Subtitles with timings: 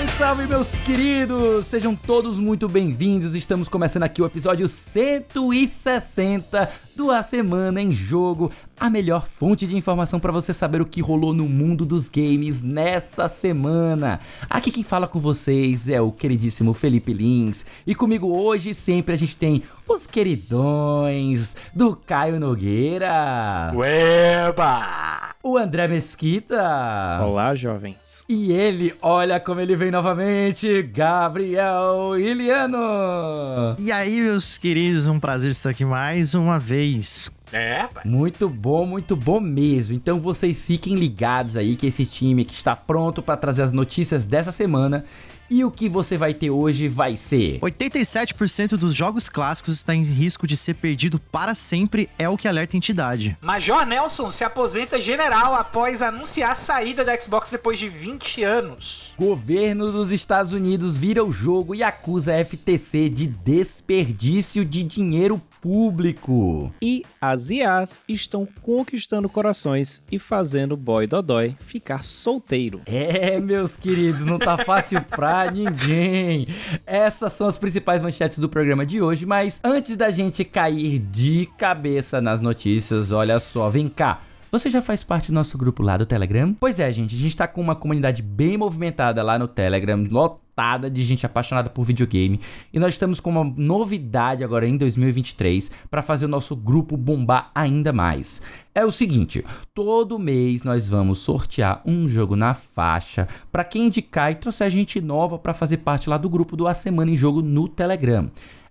[0.00, 1.66] Salve, salve, meus queridos!
[1.66, 3.34] Sejam todos muito bem-vindos.
[3.34, 9.76] Estamos começando aqui o episódio 160 do A Semana em Jogo, a melhor fonte de
[9.76, 14.20] informação para você saber o que rolou no mundo dos games nessa semana.
[14.48, 19.18] Aqui quem fala com vocês é o queridíssimo Felipe Lins e comigo hoje sempre a
[19.18, 23.72] gente tem os queridões do Caio Nogueira.
[23.74, 25.29] Ueba!
[25.42, 27.18] O André Mesquita.
[27.22, 28.26] Olá, jovens.
[28.28, 33.74] E ele, olha como ele vem novamente, Gabriel Iliano.
[33.78, 37.32] E aí, meus queridos, um prazer estar aqui mais uma vez.
[37.50, 38.02] É, pai.
[38.04, 39.94] Muito bom, muito bom mesmo.
[39.94, 44.26] Então vocês fiquem ligados aí que esse time que está pronto para trazer as notícias
[44.26, 45.06] dessa semana
[45.50, 50.02] e o que você vai ter hoje vai ser 87% dos jogos clássicos está em
[50.02, 53.36] risco de ser perdido para sempre, é o que alerta a entidade.
[53.40, 59.14] Major Nelson se aposenta general após anunciar a saída da Xbox depois de 20 anos.
[59.18, 65.42] Governo dos Estados Unidos vira o jogo e acusa a FTC de desperdício de dinheiro
[65.60, 66.72] público.
[66.82, 72.82] E as IAs estão conquistando corações e fazendo o boy dodói ficar solteiro.
[72.86, 76.48] É, meus queridos, não tá fácil pra ninguém.
[76.86, 81.48] Essas são as principais manchetes do programa de hoje, mas antes da gente cair de
[81.58, 84.22] cabeça nas notícias, olha só, vem cá.
[84.52, 86.52] Você já faz parte do nosso grupo lá do Telegram?
[86.58, 90.90] Pois é, gente, a gente tá com uma comunidade bem movimentada lá no Telegram, lotada
[90.90, 92.40] de gente apaixonada por videogame,
[92.72, 97.52] e nós estamos com uma novidade agora em 2023 para fazer o nosso grupo bombar
[97.54, 98.42] ainda mais.
[98.74, 104.32] É o seguinte, todo mês nós vamos sortear um jogo na faixa para quem indicar
[104.32, 107.40] e trouxer gente nova para fazer parte lá do grupo do A Semana em Jogo
[107.40, 108.28] no Telegram.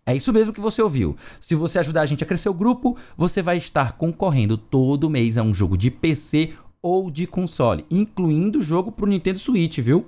[0.09, 1.15] É isso mesmo que você ouviu.
[1.39, 5.37] Se você ajudar a gente a crescer o grupo, você vai estar concorrendo todo mês
[5.37, 10.07] a um jogo de PC ou de console, incluindo o jogo pro Nintendo Switch, viu?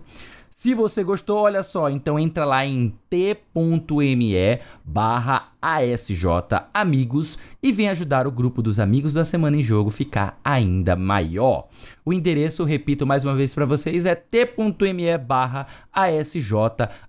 [0.62, 6.24] Se você gostou, olha só, então entra lá em t.me barra ASJ
[6.72, 11.68] Amigos e vem ajudar o grupo dos Amigos da Semana em Jogo ficar ainda maior.
[12.06, 16.54] O endereço, repito mais uma vez para vocês, é t.me barra ASJ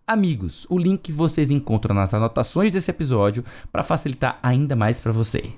[0.07, 0.67] Amigos.
[0.71, 5.53] O link vocês encontram nas anotações desse episódio para facilitar ainda mais para você.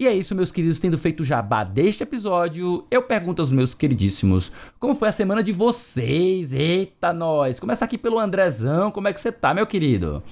[0.00, 3.72] E é isso, meus queridos, tendo feito o jabá deste episódio, eu pergunto aos meus
[3.72, 6.52] queridíssimos, como foi a semana de vocês?
[6.52, 7.60] Eita, nós!
[7.60, 10.22] Começa aqui pelo Andrezão, como é que você tá, meu querido?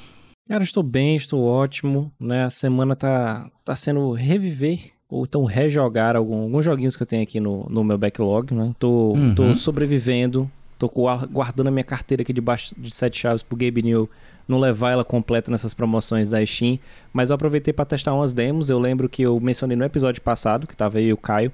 [0.48, 2.44] Cara, estou bem, estou ótimo, né?
[2.44, 7.22] A semana tá, tá sendo reviver ou então rejogar algum, alguns joguinhos que eu tenho
[7.22, 8.74] aqui no, no meu backlog, né?
[8.76, 9.34] Tô, Uhum.
[9.36, 13.82] tô sobrevivendo, tô gua- guardando a minha carteira aqui debaixo de sete chaves pro Gabe
[13.82, 14.10] New
[14.50, 16.78] não levar ela completa nessas promoções da Steam,
[17.12, 18.68] mas eu aproveitei para testar umas demos.
[18.70, 21.52] Eu lembro que eu mencionei no episódio passado, que tava aí o Caio,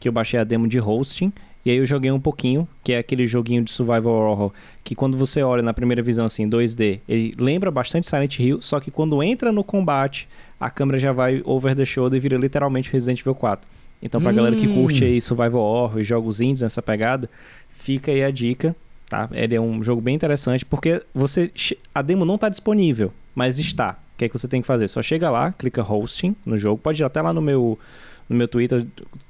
[0.00, 1.32] que eu baixei a demo de hosting.
[1.64, 5.16] E aí eu joguei um pouquinho, que é aquele joguinho de survival horror, que quando
[5.16, 9.22] você olha na primeira visão assim, 2D, ele lembra bastante Silent Hill, só que quando
[9.22, 10.28] entra no combate,
[10.58, 13.68] a câmera já vai over the shoulder e vira literalmente Resident Evil 4.
[14.02, 14.74] Então pra galera que Hum.
[14.74, 17.30] curte aí survival horror e jogos indies nessa pegada,
[17.68, 18.74] fica aí a dica,
[19.12, 19.28] tá?
[19.30, 21.52] Ele é um jogo bem interessante porque você
[21.94, 23.98] a demo não tá disponível, mas está.
[24.14, 24.88] O que é que você tem que fazer?
[24.88, 27.78] Só chega lá, clica hosting no jogo, pode ir até lá no meu
[28.26, 28.86] no meu Twitter,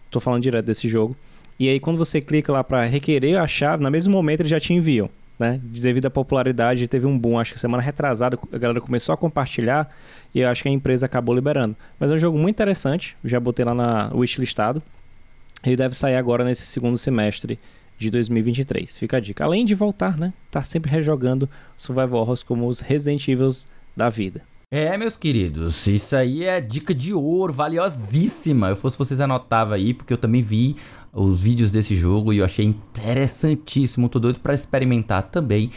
[0.08, 1.16] tô falando direto desse jogo.
[1.58, 4.60] E aí quando você clica lá para requerer a chave, no mesmo momento eles já
[4.60, 5.60] te enviam, né?
[5.64, 9.92] Devido à popularidade, teve um boom, acho que semana retrasada, a galera começou a compartilhar
[10.32, 11.74] e eu acho que a empresa acabou liberando.
[11.98, 14.80] Mas é um jogo muito interessante, já botei lá na wishlistado.
[15.64, 17.58] Ele deve sair agora nesse segundo semestre
[18.02, 18.98] de 2023.
[18.98, 19.44] Fica a dica.
[19.44, 20.32] Além de voltar, né?
[20.50, 24.42] Tá sempre rejogando Survival Horrors como os Resident Evils da vida.
[24.70, 28.70] É, meus queridos, isso aí é dica de ouro, valiosíssima.
[28.70, 30.76] Eu fosse vocês anotava aí, porque eu também vi
[31.12, 34.08] os vídeos desse jogo e eu achei interessantíssimo.
[34.08, 35.70] Tô doido pra experimentar também.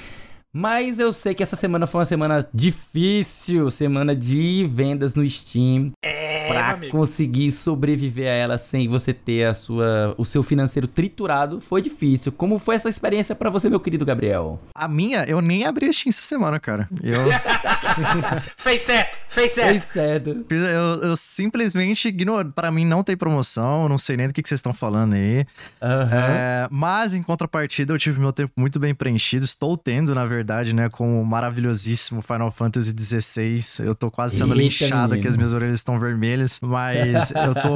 [0.58, 5.92] Mas eu sei que essa semana foi uma semana difícil, semana de vendas no Steam.
[6.02, 6.92] É, pra meu amigo.
[6.92, 12.32] conseguir sobreviver a ela sem você ter a sua, o seu financeiro triturado foi difícil.
[12.32, 14.60] Como foi essa experiência pra você, meu querido Gabriel?
[14.74, 16.88] A minha, eu nem abri a Steam essa semana, cara.
[17.04, 17.20] Eu,
[18.58, 19.82] Fez certo, fez certo.
[19.86, 20.46] certo.
[20.50, 22.52] fiz- eu, eu simplesmente ignoro.
[22.52, 25.14] Pra mim não tem promoção, eu não sei nem do que, que vocês estão falando
[25.14, 25.46] aí.
[25.82, 26.10] Aham.
[26.14, 29.46] É, mas, em contrapartida, eu tive meu tempo muito bem preenchido.
[29.46, 33.86] Estou tendo, na verdade, né, com o maravilhosíssimo Final Fantasy XVI.
[33.86, 35.30] Eu tô quase sendo Eita, linchado aqui, menino.
[35.30, 36.35] as minhas orelhas estão vermelhas.
[36.62, 37.74] Mas eu tô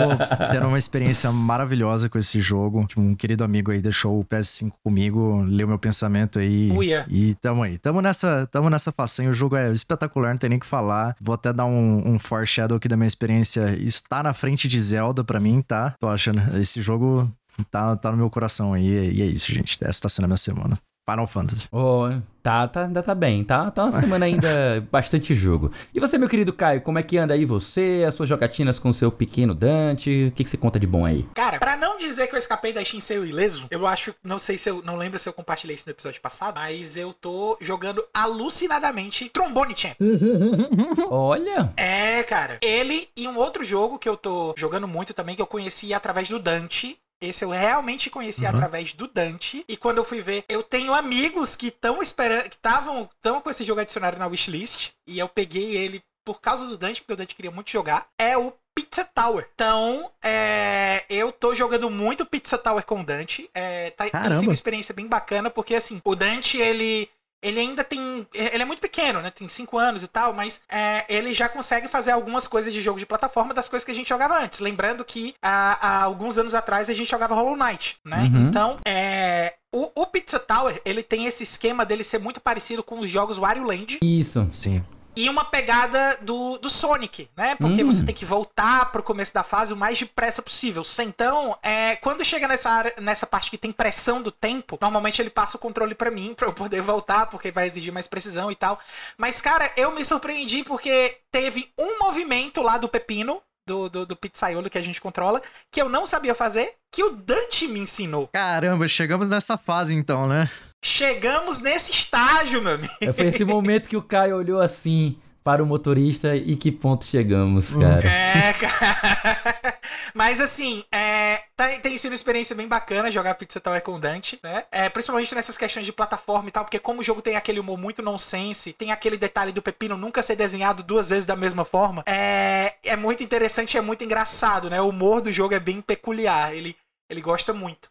[0.51, 2.87] tendo uma experiência maravilhosa com esse jogo.
[2.97, 6.71] Um querido amigo aí deixou o PS5 comigo, leu meu pensamento aí.
[6.71, 7.05] Uia.
[7.09, 7.77] E tamo aí.
[7.77, 9.29] Tamo nessa, tamo nessa façanha.
[9.29, 11.15] O jogo é espetacular, não tem nem o que falar.
[11.21, 13.75] Vou até dar um, um foreshadow aqui da minha experiência.
[13.79, 15.95] Está na frente de Zelda pra mim, tá?
[15.99, 16.41] Tô achando.
[16.57, 17.29] Esse jogo
[17.71, 19.13] tá, tá no meu coração aí.
[19.13, 19.77] E é isso, gente.
[19.81, 20.77] Essa tá sendo a minha semana.
[21.09, 21.67] Final Fantasy.
[21.71, 22.09] Oh,
[22.43, 23.71] tá, tá, ainda tá bem, tá?
[23.71, 25.71] Tá uma semana ainda bastante jogo.
[25.93, 28.89] E você, meu querido Caio, como é que anda aí você, as suas jogatinas com
[28.89, 30.27] o seu pequeno Dante?
[30.27, 31.27] O que, que você conta de bom aí?
[31.33, 34.69] Cara, pra não dizer que eu escapei da Shinsei ileso, eu acho, não sei se
[34.69, 39.29] eu, não lembro se eu compartilhei isso no episódio passado, mas eu tô jogando alucinadamente
[39.29, 39.95] Trombone Champ.
[41.09, 42.57] Olha, É, cara.
[42.61, 46.29] Ele e um outro jogo que eu tô jogando muito também, que eu conheci através
[46.29, 46.97] do Dante.
[47.21, 48.49] Esse eu realmente conheci Uhum.
[48.49, 49.63] através do Dante.
[49.67, 53.49] E quando eu fui ver, eu tenho amigos que estão esperando, que estavam tão com
[53.49, 54.91] esse jogo adicionado na wishlist.
[55.05, 58.07] E eu peguei ele por causa do Dante, porque o Dante queria muito jogar.
[58.17, 59.49] É o Pizza Tower.
[59.53, 63.49] Então, é, eu tô jogando muito Pizza Tower com o Dante.
[63.53, 64.41] É, tá, tem sido Caramba.
[64.43, 67.09] uma experiência bem bacana, porque assim, o Dante, ele
[67.41, 68.27] ele ainda tem.
[68.33, 69.31] Ele é muito pequeno, né?
[69.31, 72.99] Tem 5 anos e tal, mas é, ele já consegue fazer algumas coisas de jogo
[72.99, 74.59] de plataforma das coisas que a gente jogava antes.
[74.59, 78.23] Lembrando que há, há alguns anos atrás a gente jogava Hollow Knight, né?
[78.23, 78.47] Uhum.
[78.47, 79.53] Então, é.
[79.71, 83.37] O, o Pizza Tower, ele tem esse esquema dele ser muito parecido com os jogos
[83.37, 84.47] Wario Land isso.
[84.51, 84.83] Sim.
[85.23, 87.55] E uma pegada do, do Sonic, né?
[87.55, 87.87] Porque Hum.
[87.91, 90.83] você tem que voltar pro começo da fase o mais depressa possível.
[90.99, 95.29] Então, é, quando chega nessa área, nessa parte que tem pressão do tempo, normalmente ele
[95.29, 98.55] passa o controle pra mim pra eu poder voltar, porque vai exigir mais precisão e
[98.55, 98.79] tal.
[99.17, 103.41] Mas, cara, eu me surpreendi porque teve um movimento lá do pepino.
[103.67, 107.11] Do, do, do pizzaiolo que a gente controla, que eu não sabia fazer, que o
[107.11, 108.27] Dante me ensinou.
[108.33, 110.49] Caramba, chegamos nessa fase então, né?
[110.83, 113.13] Chegamos nesse estágio, meu amigo.
[113.13, 117.73] Foi esse momento que o Caio olhou assim para o motorista e que ponto chegamos,
[117.73, 118.07] cara.
[118.07, 119.79] É, cara.
[120.13, 123.99] Mas assim, é, tá- tem sido uma experiência bem bacana jogar Pizza Tower com o
[123.99, 124.65] Dante, né?
[124.71, 127.77] É, principalmente nessas questões de plataforma e tal, porque como o jogo tem aquele humor
[127.77, 132.03] muito nonsense, tem aquele detalhe do pepino nunca ser desenhado duas vezes da mesma forma,
[132.05, 134.81] é, é muito interessante e é muito engraçado, né?
[134.81, 136.75] O humor do jogo é bem peculiar, ele,
[137.09, 137.89] ele gosta muito.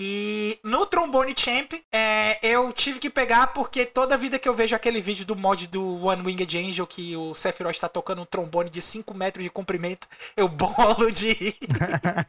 [0.00, 4.76] E no Trombone Champ, é, eu tive que pegar porque toda vida que eu vejo
[4.76, 8.70] aquele vídeo do mod do One Winged Angel que o Sephiroth está tocando um trombone
[8.70, 10.06] de 5 metros de comprimento,
[10.36, 11.56] eu bolo de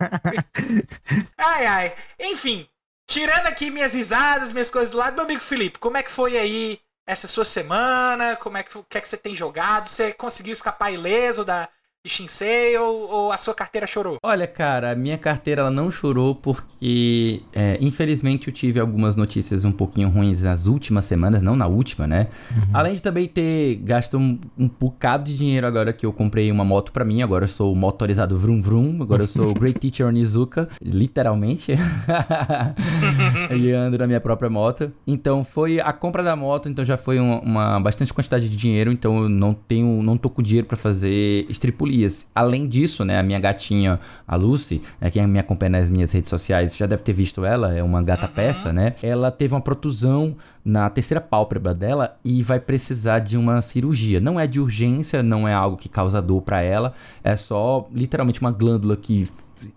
[1.38, 1.95] ai, ai.
[2.19, 2.68] Enfim,
[3.06, 6.39] tirando aqui minhas risadas, minhas coisas do lado, meu amigo Felipe, como é que foi
[6.39, 8.36] aí essa sua semana?
[8.36, 9.89] Como é que, o que é que você tem jogado?
[9.89, 11.69] Você conseguiu escapar ileso da
[12.07, 14.18] Shinsei ou, ou a sua carteira chorou?
[14.24, 19.66] Olha, cara, a minha carteira ela não chorou porque, é, infelizmente, eu tive algumas notícias
[19.66, 22.28] um pouquinho ruins nas últimas semanas, não na última, né?
[22.74, 26.63] Além de também ter gasto um, um bocado de dinheiro agora que eu comprei uma
[26.63, 30.07] moto pra mim, agora eu sou motorizado Vroom Vroom, agora eu sou o Great Teacher
[30.07, 31.74] Onizuka, literalmente.
[33.54, 34.90] e ando na minha própria moto.
[35.06, 38.90] Então foi a compra da moto, então já foi uma, uma bastante quantidade de dinheiro,
[38.90, 41.45] então eu não tenho, não tô com dinheiro pra fazer
[41.89, 42.27] estripulias.
[42.33, 46.30] Além disso, né, a minha gatinha, a Lucy, né, quem me acompanha nas minhas redes
[46.30, 48.95] sociais já deve ter visto ela, é uma gata peça, né?
[49.01, 54.19] Ela teve uma protusão na terceira pálpebra dela e vai precisar de uma cirurgia.
[54.19, 56.94] Não é de urgência, não é algo que causa dor pra ela,
[57.24, 59.27] é só literalmente uma glândula que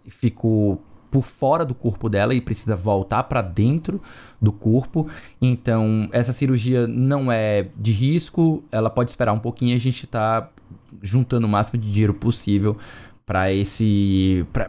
[0.07, 0.81] ficou
[1.11, 4.01] por fora do corpo dela e precisa voltar para dentro
[4.41, 5.07] do corpo.
[5.43, 10.49] Então, essa cirurgia não é de risco, ela pode esperar um pouquinho, a gente tá
[11.01, 12.77] juntando o máximo de dinheiro possível
[13.25, 14.69] para esse para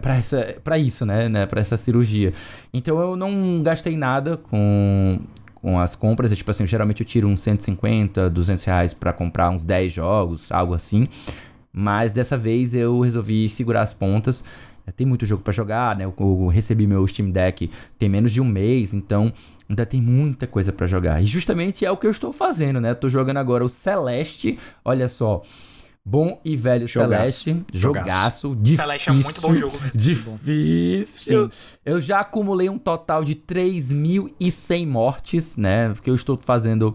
[0.63, 2.33] para isso, né, né, para essa cirurgia.
[2.73, 5.19] Então eu não gastei nada com
[5.55, 9.49] com as compras, é tipo assim, geralmente eu tiro uns 150, 200 reais pra comprar
[9.49, 11.07] uns 10 jogos, algo assim.
[11.71, 14.43] Mas dessa vez eu resolvi segurar as pontas.
[14.85, 16.03] É, Tem muito jogo pra jogar, né?
[16.03, 19.31] Eu, eu recebi meu Steam Deck tem menos de um mês, então
[19.69, 21.21] ainda tem muita coisa pra jogar.
[21.23, 22.93] E justamente é o que eu estou fazendo, né?
[22.93, 25.41] Tô jogando agora o Celeste, olha só.
[26.05, 27.43] Bom e velho Jogaço.
[27.43, 28.05] Celeste, Jogaço.
[28.09, 28.83] jogaço, difícil.
[28.83, 29.93] Celeste é muito bom jogo mesmo.
[29.95, 31.49] Difícil.
[31.85, 35.89] Eu já acumulei um total de 3.100 mortes, né?
[35.93, 36.93] Porque eu estou fazendo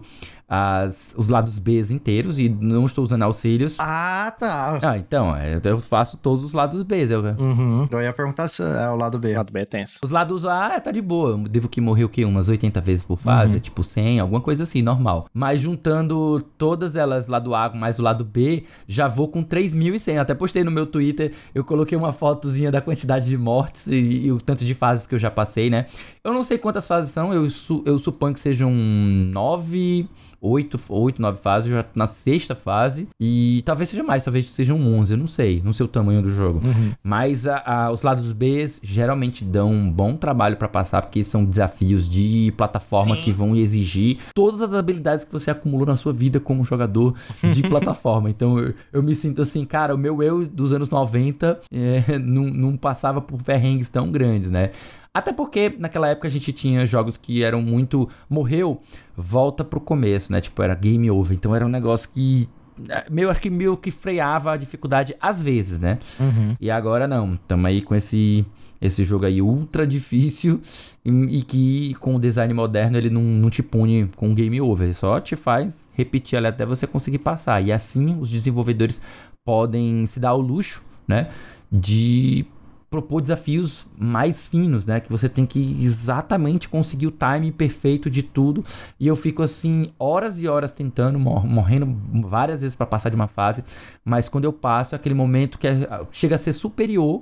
[0.49, 3.77] as, os lados B inteiros e não estou usando auxílios.
[3.79, 4.79] Ah, tá.
[4.81, 7.05] Ah, então, é, eu faço todos os lados B.
[7.09, 7.87] Eu, Uhum.
[7.91, 9.33] Eu ia perguntar se é o lado B.
[9.33, 9.99] O lado B é tenso.
[10.03, 11.31] os lados A, é, tá de boa.
[11.31, 12.25] Eu devo que morrer o quê?
[12.25, 15.27] Umas 80 vezes por fase, tipo 100, alguma coisa assim, normal.
[15.33, 20.19] Mas juntando todas elas, lado A mais o lado B, já vou com 3.100.
[20.19, 24.31] Até postei no meu Twitter, eu coloquei uma fotozinha da quantidade de mortes e, e
[24.31, 25.85] o tanto de fases que eu já passei, né?
[26.23, 30.07] Eu não sei quantas fases são, eu, su- eu suponho que sejam 9...
[30.41, 33.07] 8, 8, 9 fases, eu já tô na sexta fase.
[33.19, 35.61] E talvez seja mais, talvez sejam 11, eu não sei.
[35.63, 36.61] Não sei o tamanho do jogo.
[37.03, 41.43] Mas a- a- os lados B geralmente dão um bom trabalho pra passar, porque são
[41.45, 43.21] desafios de plataforma Sim.
[43.21, 47.13] que vão exigir todas as habilidades que você acumulou na sua vida como jogador
[47.53, 48.29] de plataforma.
[48.29, 52.43] Então eu, eu me sinto assim, cara, o meu eu dos anos 90 é, não,
[52.45, 54.71] não passava por perrengues tão grandes, né?
[55.19, 58.07] Até porque naquela época a gente tinha jogos que eram muito.
[58.29, 58.81] Morreu,
[59.17, 60.39] volta pro começo, né?
[60.39, 61.35] Tipo, era game over.
[61.35, 62.47] Então era um negócio que.
[62.87, 65.99] é, Meio, acho que meio que freava a dificuldade às vezes, né?
[66.17, 66.55] Uhum.
[66.57, 67.35] E agora não.
[67.35, 68.45] Tamo aí com esse.
[68.81, 70.61] Esse jogo aí ultra difícil
[71.03, 74.95] e, e que com o design moderno ele não, não te pune com game over,
[74.95, 77.61] só te faz repetir ali até você conseguir passar.
[77.61, 79.01] E assim os desenvolvedores
[79.43, 81.27] podem se dar ao luxo, né,
[81.69, 82.45] de
[82.89, 88.23] propor desafios mais finos, né, que você tem que exatamente conseguir o timing perfeito de
[88.23, 88.65] tudo.
[88.99, 91.95] E eu fico assim horas e horas tentando, mor- morrendo
[92.27, 93.63] várias vezes para passar de uma fase,
[94.03, 97.21] mas quando eu passo é aquele momento que é- chega a ser superior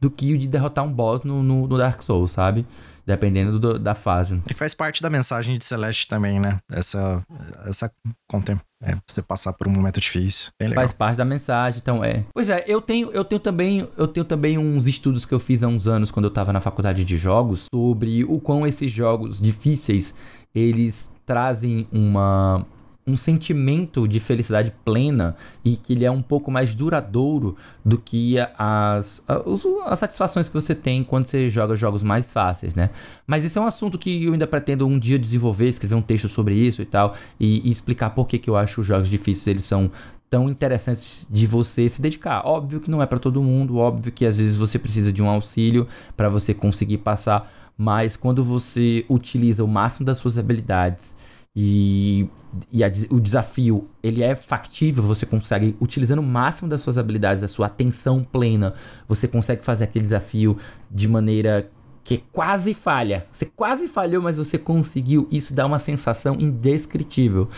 [0.00, 2.66] do que o de derrotar um boss no, no, no Dark Souls, sabe?
[3.06, 4.40] Dependendo do- da fase.
[4.48, 6.58] E faz parte da mensagem de Celeste também, né?
[6.70, 7.22] Essa.
[7.66, 7.92] Essa.
[8.28, 8.56] Contem.
[8.82, 10.50] É, você passar por um momento difícil.
[10.74, 12.24] Faz parte da mensagem, então é.
[12.34, 15.62] Pois é, eu tenho, eu tenho também, eu tenho também uns estudos que eu fiz
[15.62, 19.40] há uns anos quando eu tava na faculdade de jogos sobre o quão esses jogos
[19.40, 20.14] difíceis
[20.54, 22.66] eles trazem uma
[23.06, 28.36] um sentimento de felicidade plena e que ele é um pouco mais duradouro do que
[28.58, 32.88] as, a- os- as satisfações que você tem quando você joga jogos mais fáceis, né?
[33.26, 36.28] Mas esse é um assunto que eu ainda pretendo um dia desenvolver, escrever um texto
[36.28, 39.46] sobre isso e tal, e, e explicar por que, que eu acho os jogos difíceis
[39.48, 39.90] eles são
[40.30, 42.42] tão interessantes de você se dedicar.
[42.46, 45.28] Óbvio que não é pra todo mundo, óbvio que às vezes você precisa de um
[45.28, 51.14] auxílio pra você conseguir passar, mas quando você utiliza o máximo das suas habilidades
[51.56, 52.28] e,
[52.72, 57.40] e a o desafio ele é factível, você consegue, utilizando o máximo das suas habilidades,
[57.42, 58.74] da sua atenção plena,
[59.08, 60.56] você consegue fazer aquele desafio
[60.90, 61.70] de maneira
[62.02, 63.26] que quase falha.
[63.32, 65.26] Você quase falhou, mas você conseguiu.
[65.30, 67.48] Isso dá uma sensação indescritível.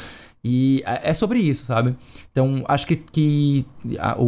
[0.45, 1.97] E é é sobre isso, sabe?
[2.31, 3.67] Então, acho que, que
[3.99, 4.25] a- o,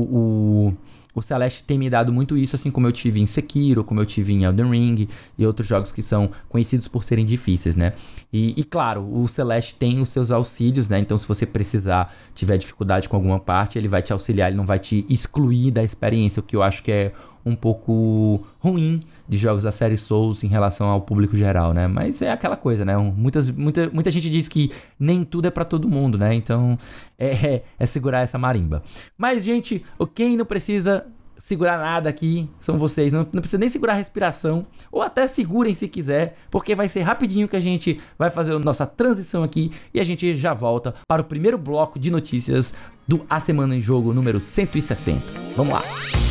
[0.70, 0.76] o,
[1.18, 4.06] o Celeste tem me dado muito isso, assim como eu tive em Sekiro, como eu
[4.06, 7.92] tive em Elden Ring e outros jogos que são conhecidos por serem difíceis, né?
[8.32, 10.98] E, e, claro, o Celeste tem os seus auxílios, né?
[10.98, 14.66] Então, se você precisar, tiver dificuldade com alguma parte, ele vai te auxiliar, ele não
[14.66, 17.12] vai te excluir da experiência, o que eu acho que é
[17.48, 21.86] um pouco ruim de jogos da série Souls em relação ao público geral, né?
[21.86, 22.96] Mas é aquela coisa, né?
[22.96, 26.34] Muitas, muita, muita gente diz que nem tudo é pra todo mundo, né?
[26.34, 26.78] Então
[27.18, 28.82] é, é, é segurar essa marimba.
[29.16, 31.04] Mas, gente, quem não precisa
[31.38, 33.12] segurar nada aqui são vocês.
[33.12, 34.66] Não, não precisa nem segurar a respiração.
[34.90, 38.58] Ou até segurem se quiser, porque vai ser rapidinho que a gente vai fazer a
[38.58, 42.74] nossa transição aqui e a gente já volta para o primeiro bloco de notícias
[43.06, 45.20] do A Semana em Jogo número 160.
[45.56, 46.27] Vamos lá!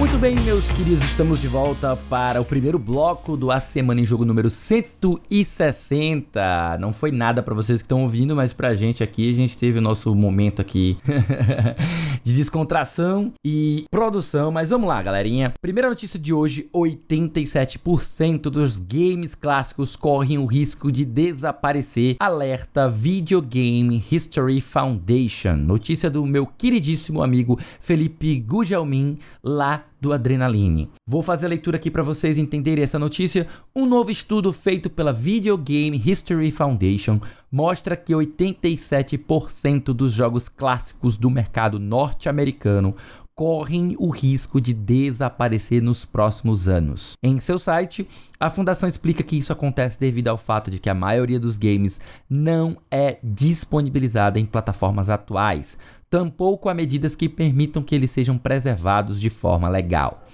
[0.00, 4.06] Muito bem, meus queridos, estamos de volta para o primeiro bloco do A Semana em
[4.06, 6.78] Jogo número 160.
[6.80, 9.78] Não foi nada para vocês que estão ouvindo, mas pra gente aqui, a gente teve
[9.78, 10.96] o nosso momento aqui
[12.24, 14.50] de descontração e produção.
[14.50, 15.52] Mas vamos lá, galerinha.
[15.60, 22.16] Primeira notícia de hoje: 87% dos games clássicos correm o risco de desaparecer.
[22.18, 25.56] Alerta Videogame History Foundation.
[25.56, 30.90] Notícia do meu queridíssimo amigo Felipe Gujalmin, lá do Adrenaline.
[31.06, 33.46] Vou fazer a leitura aqui para vocês entenderem essa notícia.
[33.74, 41.16] Um novo estudo feito pela Video Game History Foundation mostra que 87% dos jogos clássicos
[41.16, 42.94] do mercado norte-americano
[43.40, 47.14] correm o risco de desaparecer nos próximos anos.
[47.22, 48.06] Em seu site,
[48.38, 52.02] a fundação explica que isso acontece devido ao fato de que a maioria dos games
[52.28, 55.78] não é disponibilizada em plataformas atuais,
[56.10, 60.26] tampouco há medidas que permitam que eles sejam preservados de forma legal.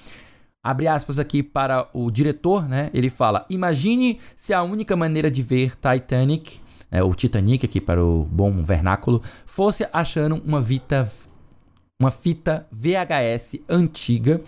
[0.65, 2.91] Abre aspas aqui para o diretor, né?
[2.93, 6.59] Ele fala: Imagine se a única maneira de ver Titanic,
[6.91, 11.09] é, o Titanic aqui para o bom vernáculo, fosse achando uma vita,
[12.01, 14.41] uma fita VHS antiga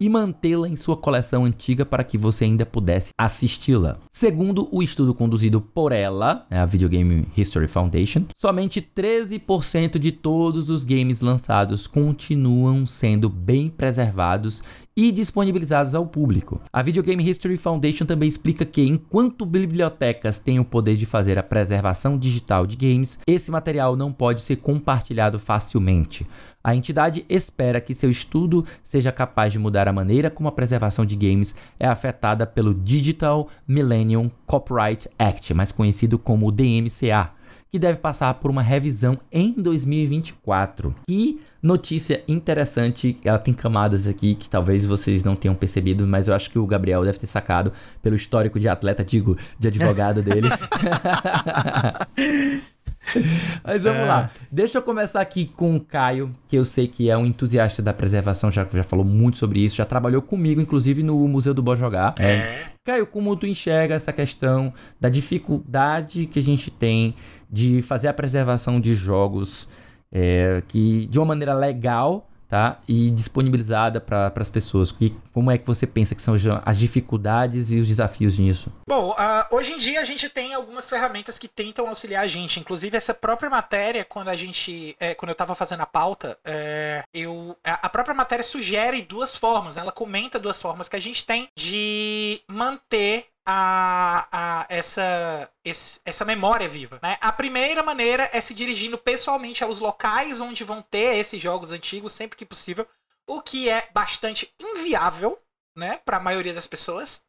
[0.00, 3.98] e mantê-la em sua coleção antiga para que você ainda pudesse assisti-la.
[4.10, 10.12] Segundo o estudo conduzido por ela, né, a Video Game History Foundation, somente 13% de
[10.12, 14.62] todos os games lançados continuam sendo bem preservados
[14.96, 16.60] e disponibilizados ao público.
[16.72, 21.38] A Video Game History Foundation também explica que, enquanto bibliotecas têm o poder de fazer
[21.38, 26.26] a preservação digital de games, esse material não pode ser compartilhado facilmente.
[26.64, 31.04] A entidade espera que seu estudo seja capaz de mudar a maneira como a preservação
[31.04, 37.32] de games é afetada pelo Digital Millennium Copyright Act, mais conhecido como DMCA,
[37.70, 40.94] que deve passar por uma revisão em 2024.
[41.06, 46.34] Que notícia interessante, ela tem camadas aqui que talvez vocês não tenham percebido, mas eu
[46.34, 50.48] acho que o Gabriel deve ter sacado pelo histórico de atleta, digo, de advogado dele.
[53.64, 54.04] Mas vamos É.
[54.04, 54.30] lá.
[54.50, 57.92] Deixa eu começar aqui com o Caio, que eu sei que é um entusiasta da
[57.92, 61.74] preservação, já, já falou muito sobre isso, já trabalhou comigo, inclusive, no Museu do Bom
[61.74, 62.14] Jogar.
[62.18, 62.64] É.
[62.84, 67.14] Caio, como tu enxerga essa questão da dificuldade que a gente tem
[67.50, 69.68] de fazer a preservação de jogos
[70.12, 72.78] é, que de uma maneira legal, tá?
[72.86, 74.94] E disponibilizada para as pessoas.
[75.00, 78.72] E como é que você pensa que são as dificuldades e os desafios nisso?
[78.88, 82.60] Bom, ah, hoje em dia a gente tem algumas ferramentas que tentam auxiliar a gente.
[82.60, 84.94] Inclusive, essa própria matéria, quando a gente.
[85.00, 87.56] é, quando eu estava fazendo a pauta, é, eu.
[87.64, 92.40] A própria matéria sugere duas formas, ela comenta duas formas que a gente tem de
[92.46, 94.28] manter a,
[94.62, 96.98] a- essa, esse- essa memória viva.
[97.02, 97.18] Né?
[97.20, 102.12] A primeira maneira é se dirigindo pessoalmente aos locais onde vão ter esses jogos antigos
[102.12, 102.86] sempre que possível,
[103.26, 105.38] o que é bastante inviável
[105.76, 107.24] né, para a maioria das pessoas.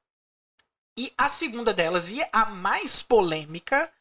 [0.98, 3.92] E a segunda delas, e a mais polêmica,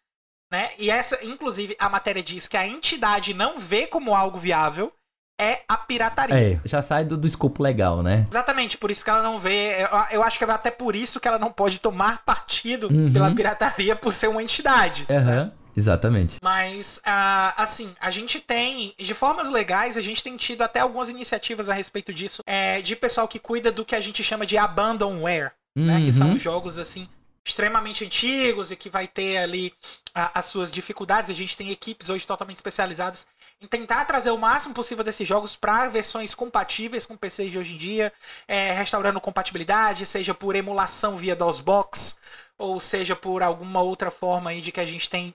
[0.51, 0.73] né?
[0.79, 4.93] E essa, inclusive, a matéria diz que a entidade não vê como algo viável,
[5.41, 6.35] é a pirataria.
[6.35, 8.27] É, já sai do, do escopo legal, né?
[8.31, 9.83] Exatamente, por isso que ela não vê.
[9.83, 9.89] Eu,
[10.19, 13.13] eu acho que é até por isso que ela não pode tomar partido Uhum.
[13.13, 15.07] pela pirataria por ser uma entidade.
[15.11, 16.37] Aham, exatamente.
[16.43, 21.09] Mas, ah, assim, a gente tem, de formas legais, a gente tem tido até algumas
[21.09, 24.57] iniciativas a respeito disso, é, de pessoal que cuida do que a gente chama de
[24.57, 26.01] abandonware, né?
[26.05, 26.39] Que são Uhum.
[26.39, 27.09] jogos, assim,
[27.47, 29.73] extremamente antigos e que vai ter ali
[30.15, 31.31] ah, as suas dificuldades.
[31.31, 33.27] A gente tem equipes hoje totalmente especializadas
[33.61, 37.75] em tentar trazer o máximo possível desses jogos para versões compatíveis com PCs de hoje
[37.75, 38.13] em dia,
[38.47, 42.21] é, restaurando compatibilidade, seja por emulação via DOSBox,
[42.59, 45.35] ou seja por alguma outra forma aí de que a gente tem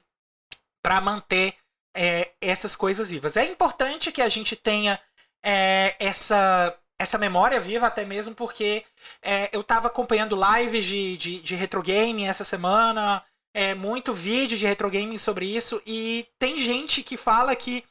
[0.81, 1.55] para manter
[1.95, 3.35] é, essas coisas vivas.
[3.35, 4.99] É importante que a gente tenha
[5.43, 8.85] é, essa, essa memória viva, até mesmo porque
[9.21, 14.57] é, eu estava acompanhando lives de, de, de retro game essa semana, é, muito vídeo
[14.57, 17.83] de retro game sobre isso, e tem gente que fala que,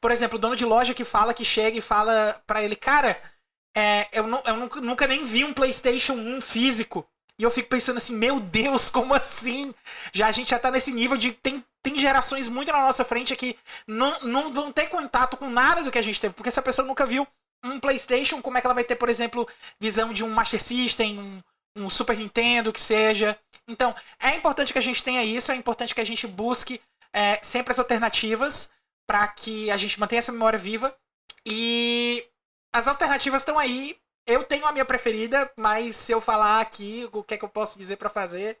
[0.00, 3.20] por exemplo, o dono de loja que fala que chega e fala para ele, cara,
[3.76, 7.06] é, eu, nu- eu nunca, nunca nem vi um PlayStation 1 físico.
[7.38, 9.74] E eu fico pensando assim, meu Deus, como assim?
[10.12, 13.34] Já a gente já tá nesse nível de tem, tem gerações muito na nossa frente
[13.34, 16.58] que não, não vão ter contato com nada do que a gente teve, porque se
[16.58, 17.26] a pessoa nunca viu
[17.64, 19.48] um PlayStation, como é que ela vai ter, por exemplo,
[19.80, 21.42] visão de um Master System, um,
[21.76, 23.36] um Super Nintendo, que seja?
[23.66, 26.80] Então, é importante que a gente tenha isso, é importante que a gente busque
[27.12, 28.70] é, sempre as alternativas
[29.06, 30.96] para que a gente mantenha essa memória viva.
[31.46, 32.26] E
[32.72, 33.96] as alternativas estão aí.
[34.26, 37.48] Eu tenho a minha preferida, mas se eu falar aqui o que é que eu
[37.48, 38.58] posso dizer para fazer,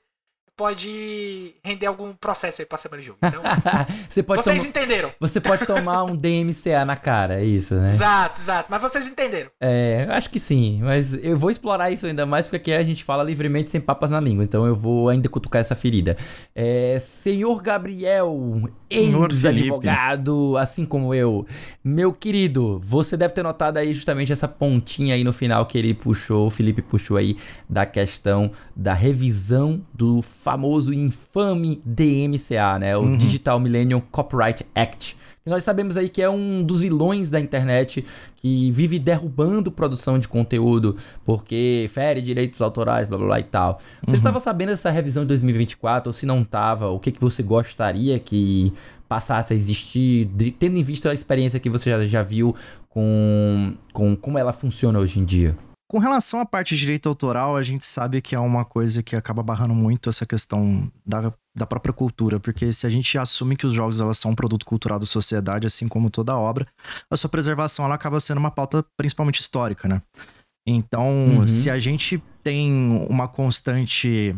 [0.56, 3.18] pode render algum processo aí pra semana de jogo.
[3.22, 3.42] Então,
[4.08, 5.12] você, pode vocês tomar, entenderam.
[5.18, 7.88] você pode tomar um DMCA na cara, é isso, né?
[7.88, 8.66] Exato, exato.
[8.70, 9.50] Mas vocês entenderam.
[9.60, 12.82] É, eu acho que sim, mas eu vou explorar isso ainda mais porque aqui a
[12.82, 16.16] gente fala livremente sem papas na língua, então eu vou ainda cutucar essa ferida.
[16.54, 21.46] É, senhor Gabriel, ex-advogado, assim como eu,
[21.82, 25.94] meu querido, você deve ter notado aí justamente essa pontinha aí no final que ele
[25.94, 27.36] puxou, o Felipe puxou aí,
[27.68, 32.96] da questão da revisão do famoso e infame DMCA, né?
[32.96, 35.16] O Digital Millennium Copyright Act.
[35.46, 38.04] E nós sabemos aí que é um dos vilões da internet
[38.36, 43.78] que vive derrubando produção de conteúdo porque fere direitos autorais, blá blá blá e tal.
[44.06, 47.42] Você estava sabendo dessa revisão de 2024 ou se não estava, o que, que você
[47.42, 48.72] gostaria que
[49.08, 52.54] passasse a existir, de- tendo em vista a experiência que você já, já viu
[52.88, 55.54] com, com como ela funciona hoje em dia?
[55.94, 59.14] Com relação à parte de direito autoral, a gente sabe que é uma coisa que
[59.14, 63.64] acaba barrando muito essa questão da, da própria cultura, porque se a gente assume que
[63.64, 66.66] os jogos elas são um produto cultural da sociedade, assim como toda obra,
[67.08, 70.02] a sua preservação ela acaba sendo uma pauta principalmente histórica, né?
[70.66, 71.46] Então, Uhum.
[71.46, 74.34] se a gente tem uma constante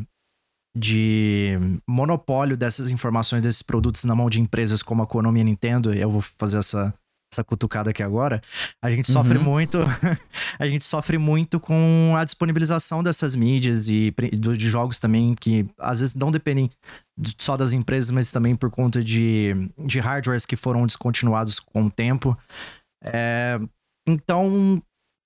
[0.77, 5.45] de monopólio dessas informações, desses produtos na mão de empresas como a Konami e a
[5.47, 6.93] Nintendo, eu vou fazer essa,
[7.33, 8.41] essa cutucada aqui agora,
[8.83, 9.45] a gente sofre Uhum.
[9.45, 9.79] muito
[10.59, 14.15] a gente sofre muito com a disponibilização dessas mídias e
[14.57, 16.71] de jogos também que às vezes não dependem
[17.19, 21.87] de- só das empresas, mas também por conta de, de hardwares que foram descontinuados com
[21.87, 22.37] o tempo.
[23.05, 23.59] É,
[24.07, 24.81] então,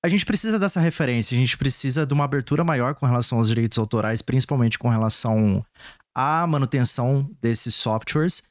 [0.05, 3.49] a gente precisa dessa referência, a gente precisa de uma abertura maior com relação aos
[3.49, 5.63] direitos autorais, principalmente com relação
[6.15, 8.43] à manutenção desses softwares.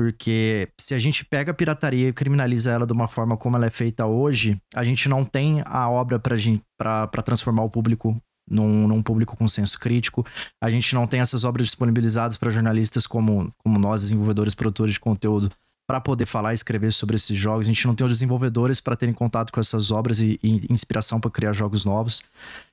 [0.00, 3.66] Porque se a gente pega a pirataria e criminaliza ela de uma forma como ela
[3.66, 8.18] é feita hoje, a gente não tem a obra pra transformar o público
[8.50, 10.24] num, num público com senso crítico.
[10.58, 15.00] A gente não tem essas obras disponibilizadas para jornalistas como, como nós, desenvolvedores, produtores de
[15.00, 15.52] conteúdo,
[15.86, 17.66] para poder falar e escrever sobre esses jogos.
[17.66, 21.20] A gente não tem os desenvolvedores para terem contato com essas obras e, e inspiração
[21.20, 22.22] para criar jogos novos.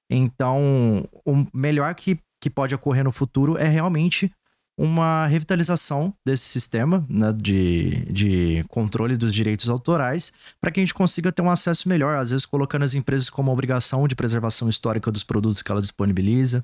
[0.09, 4.31] Então, o melhor que, que pode ocorrer no futuro é realmente
[4.77, 10.93] uma revitalização desse sistema né, de, de controle dos direitos autorais para que a gente
[10.93, 15.11] consiga ter um acesso melhor, às vezes colocando as empresas como obrigação de preservação histórica
[15.11, 16.63] dos produtos que ela disponibiliza,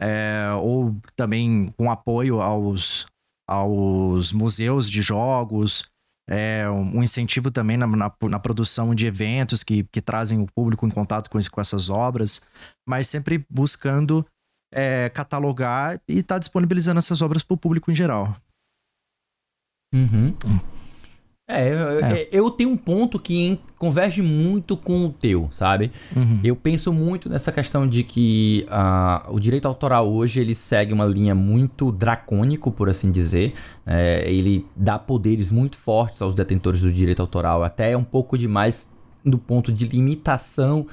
[0.00, 3.06] é, ou também com apoio aos,
[3.46, 5.84] aos museus de jogos,
[6.26, 10.86] é, um incentivo também na, na, na, produção de eventos que, que trazem o público
[10.86, 12.40] em contato com, com essas obras,
[12.86, 14.24] mas sempre buscando
[14.74, 18.36] é, catalogar e estar tá disponibilizando essas obras para o público em geral.
[19.94, 20.34] Uhum.
[21.46, 25.92] É, é, eu tenho um ponto que converge muito com o teu, sabe?
[26.16, 26.40] Uhum.
[26.42, 31.04] Eu penso muito nessa questão de que uh, o direito autoral hoje ele segue uma
[31.04, 33.52] linha muito dracônico, por assim dizer.
[33.86, 38.90] É, ele dá poderes muito fortes aos detentores do direito autoral, até um pouco demais
[39.22, 40.86] do ponto de limitação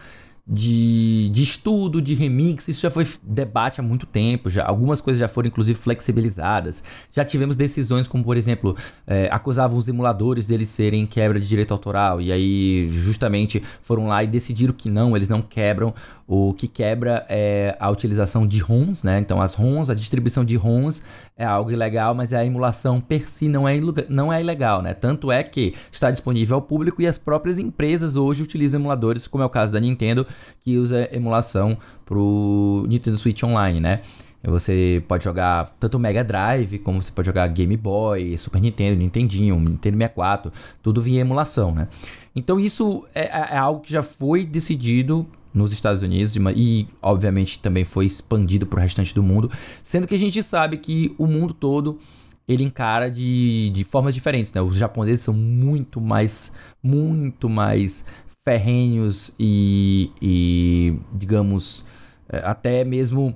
[0.53, 5.17] de, de estudo, de remix, isso já foi debate há muito tempo, já algumas coisas
[5.17, 6.83] já foram inclusive flexibilizadas.
[7.13, 8.75] Já tivemos decisões como, por exemplo,
[9.07, 14.25] é, acusavam os emuladores deles serem quebra de direito autoral, e aí justamente foram lá
[14.25, 15.93] e decidiram que não, eles não quebram.
[16.33, 19.19] O que quebra é a utilização de ROMs, né?
[19.19, 21.03] Então as ROMs, a distribuição de ROMs
[21.35, 24.93] é algo ilegal, mas a emulação per si não é, não é ilegal, né?
[24.93, 29.43] Tanto é que está disponível ao público e as próprias empresas hoje utilizam emuladores, como
[29.43, 30.25] é o caso da Nintendo,
[30.61, 33.99] que usa emulação pro Nintendo Switch Online, né?
[34.41, 39.59] Você pode jogar tanto Mega Drive, como você pode jogar Game Boy, Super Nintendo, Nintendinho,
[39.59, 41.89] Nintendo 64, tudo via emulação, né?
[42.33, 47.83] Então isso é, é algo que já foi decidido nos Estados Unidos e, obviamente, também
[47.83, 49.51] foi expandido para o restante do mundo,
[49.83, 51.99] sendo que a gente sabe que o mundo todo
[52.47, 54.61] ele encara de, de formas diferentes, né?
[54.61, 58.05] Os japoneses são muito mais, muito mais
[58.43, 61.85] ferrenhos e, e digamos,
[62.27, 63.35] é, até mesmo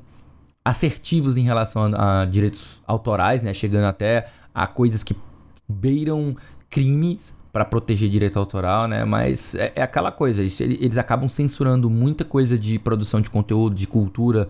[0.64, 3.54] assertivos em relação a, a direitos autorais, né?
[3.54, 5.16] Chegando até a coisas que
[5.68, 6.36] beiram
[6.70, 9.06] crimes para proteger direito autoral, né?
[9.06, 13.74] Mas é, é aquela coisa, eles, eles, acabam censurando muita coisa de produção de conteúdo,
[13.74, 14.50] de cultura.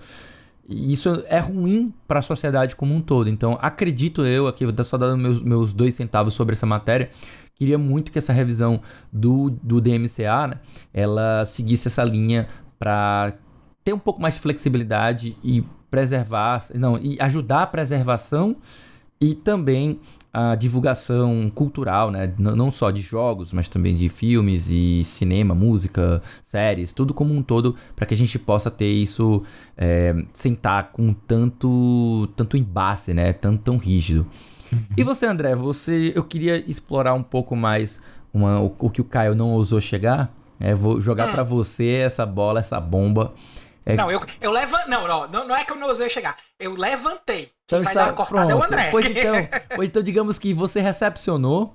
[0.68, 3.30] E isso é ruim para a sociedade como um todo.
[3.30, 7.12] Então, acredito eu, aqui, vou só dando meus, meus dois centavos sobre essa matéria,
[7.54, 8.82] queria muito que essa revisão
[9.14, 10.56] do, do DMCA, né,
[10.92, 12.48] ela seguisse essa linha
[12.80, 13.36] para
[13.84, 18.56] ter um pouco mais de flexibilidade e preservar, não, e ajudar a preservação
[19.22, 20.00] e também
[20.38, 22.34] a divulgação cultural, né?
[22.38, 27.42] Não só de jogos, mas também de filmes e cinema, música, séries, tudo como um
[27.42, 29.44] todo, para que a gente possa ter isso
[29.78, 33.32] é, sem estar com tanto, tanto embate, né?
[33.32, 34.26] Tanto tão rígido.
[34.74, 34.80] Uhum.
[34.98, 39.06] E você, André, você, eu queria explorar um pouco mais uma, o, o, que o
[39.06, 40.36] Caio não ousou chegar.
[40.60, 41.32] É, vou jogar hum.
[41.32, 43.34] para você essa bola, essa bomba.
[43.86, 43.96] É...
[43.96, 44.90] Não, eu, eu levanto.
[44.90, 46.36] Não, não, não é que eu não ousei chegar.
[46.60, 47.50] Eu levantei.
[47.68, 48.06] Quem então vai está...
[48.06, 48.52] dar a cortada Pronto.
[48.52, 48.92] é o André.
[48.92, 49.34] Pois então,
[49.76, 51.74] pois então, digamos que você recepcionou.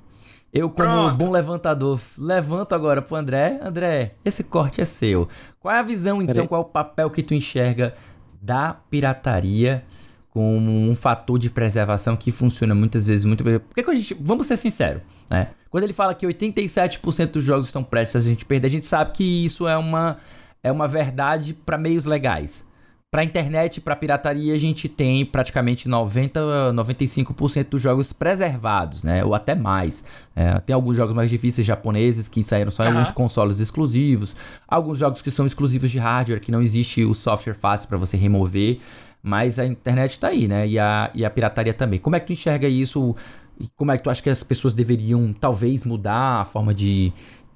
[0.53, 1.15] Eu, como Pronto.
[1.15, 3.61] bom levantador, levanto agora pro André.
[3.63, 5.29] André, esse corte é seu.
[5.61, 7.95] Qual é a visão, então, qual é o papel que tu enxerga
[8.43, 9.85] da pirataria
[10.31, 13.61] como um fator de preservação que funciona muitas vezes muito bem?
[13.61, 15.51] Porque a gente, vamos ser sinceros, né?
[15.71, 19.13] Quando ele fala que 87% dos jogos estão prestes a gente perder, a gente sabe
[19.13, 20.19] que isso é uma
[20.63, 22.69] é uma verdade para meios legais.
[23.13, 29.25] Para internet, para pirataria, a gente tem praticamente 90, 95% dos jogos preservados, né?
[29.25, 30.05] Ou até mais.
[30.37, 32.99] É, tem alguns jogos mais difíceis japoneses que saíram só em uhum.
[32.99, 34.37] alguns consoles exclusivos.
[34.69, 38.17] Alguns jogos que são exclusivos de hardware, que não existe o software fácil para você
[38.17, 38.79] remover.
[39.21, 40.69] Mas a internet está aí, né?
[40.69, 41.99] E a, e a pirataria também.
[41.99, 43.17] Como é que tu enxerga isso?
[43.59, 47.13] E como é que tu acha que as pessoas deveriam, talvez, mudar a forma de,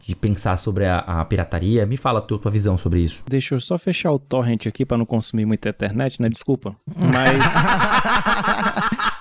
[0.06, 1.86] de pensar sobre a, a, pirataria.
[1.86, 3.24] Me fala a tua, tua visão sobre isso.
[3.28, 6.28] Deixa eu só fechar o torrent aqui para não consumir muita internet, né?
[6.28, 6.76] Desculpa.
[6.96, 7.54] Mas.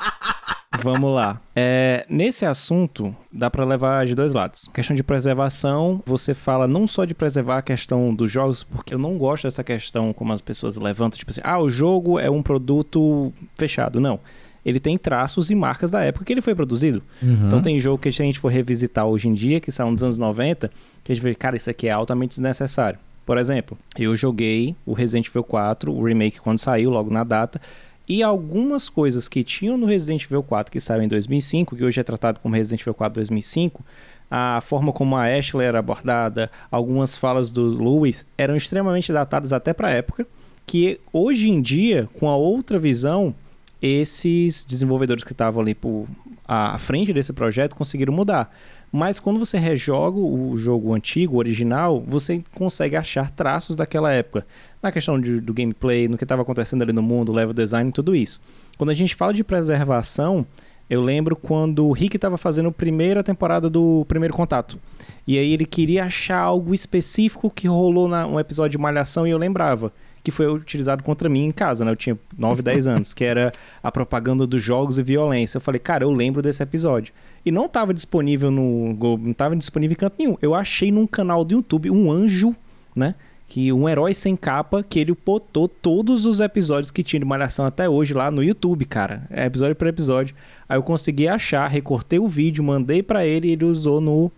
[0.81, 1.39] Vamos lá.
[1.55, 4.69] É, nesse assunto, dá para levar de dois lados.
[4.73, 8.97] Questão de preservação, você fala não só de preservar a questão dos jogos, porque eu
[8.99, 12.43] não gosto dessa questão como as pessoas levantam, tipo assim, ah, o jogo é um
[12.43, 14.01] produto fechado.
[14.01, 14.19] Não
[14.65, 17.01] ele tem traços e marcas da época que ele foi produzido.
[17.21, 17.47] Uhum.
[17.47, 20.03] Então tem jogo que se a gente for revisitar hoje em dia, que são dos
[20.03, 20.69] anos 90,
[21.03, 22.99] que a gente vê, cara, isso aqui é altamente desnecessário.
[23.25, 27.59] Por exemplo, eu joguei o Resident Evil 4, o remake quando saiu, logo na data,
[28.07, 31.99] e algumas coisas que tinham no Resident Evil 4 que saiu em 2005, que hoje
[31.99, 33.83] é tratado como Resident Evil 4 2005,
[34.29, 39.73] a forma como a Ashley era abordada, algumas falas do Lewis eram extremamente datadas até
[39.73, 40.27] para a época,
[40.65, 43.33] que hoje em dia, com a outra visão,
[43.83, 46.07] esses desenvolvedores que estavam ali por
[46.47, 48.53] à frente desse projeto conseguiram mudar.
[48.91, 54.45] Mas quando você rejoga o jogo antigo, original, você consegue achar traços daquela época.
[54.81, 58.15] Na questão de, do gameplay, no que estava acontecendo ali no mundo, level design, tudo
[58.15, 58.39] isso.
[58.77, 60.45] Quando a gente fala de preservação,
[60.89, 64.77] eu lembro quando o Rick estava fazendo a primeira temporada do Primeiro Contato.
[65.25, 69.37] E aí ele queria achar algo específico que rolou num episódio de Malhação e eu
[69.37, 69.91] lembrava
[70.23, 71.91] que foi utilizado contra mim em casa, né?
[71.91, 73.51] Eu tinha 9, 10 anos, que era
[73.83, 75.57] a propaganda dos jogos e violência.
[75.57, 77.13] Eu falei, cara, eu lembro desse episódio.
[77.45, 80.37] E não estava disponível no não estava disponível em canto nenhum.
[80.41, 82.55] Eu achei num canal do YouTube um anjo,
[82.95, 83.15] né?
[83.49, 87.65] Que um herói sem capa, que ele botou todos os episódios que tinha de Malhação
[87.65, 89.23] até hoje lá no YouTube, cara.
[89.29, 90.33] É episódio por episódio.
[90.69, 94.31] Aí eu consegui achar, recortei o vídeo, mandei para ele e ele usou no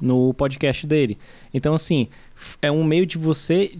[0.00, 1.18] no podcast dele.
[1.52, 2.08] Então assim,
[2.62, 3.72] é um meio de você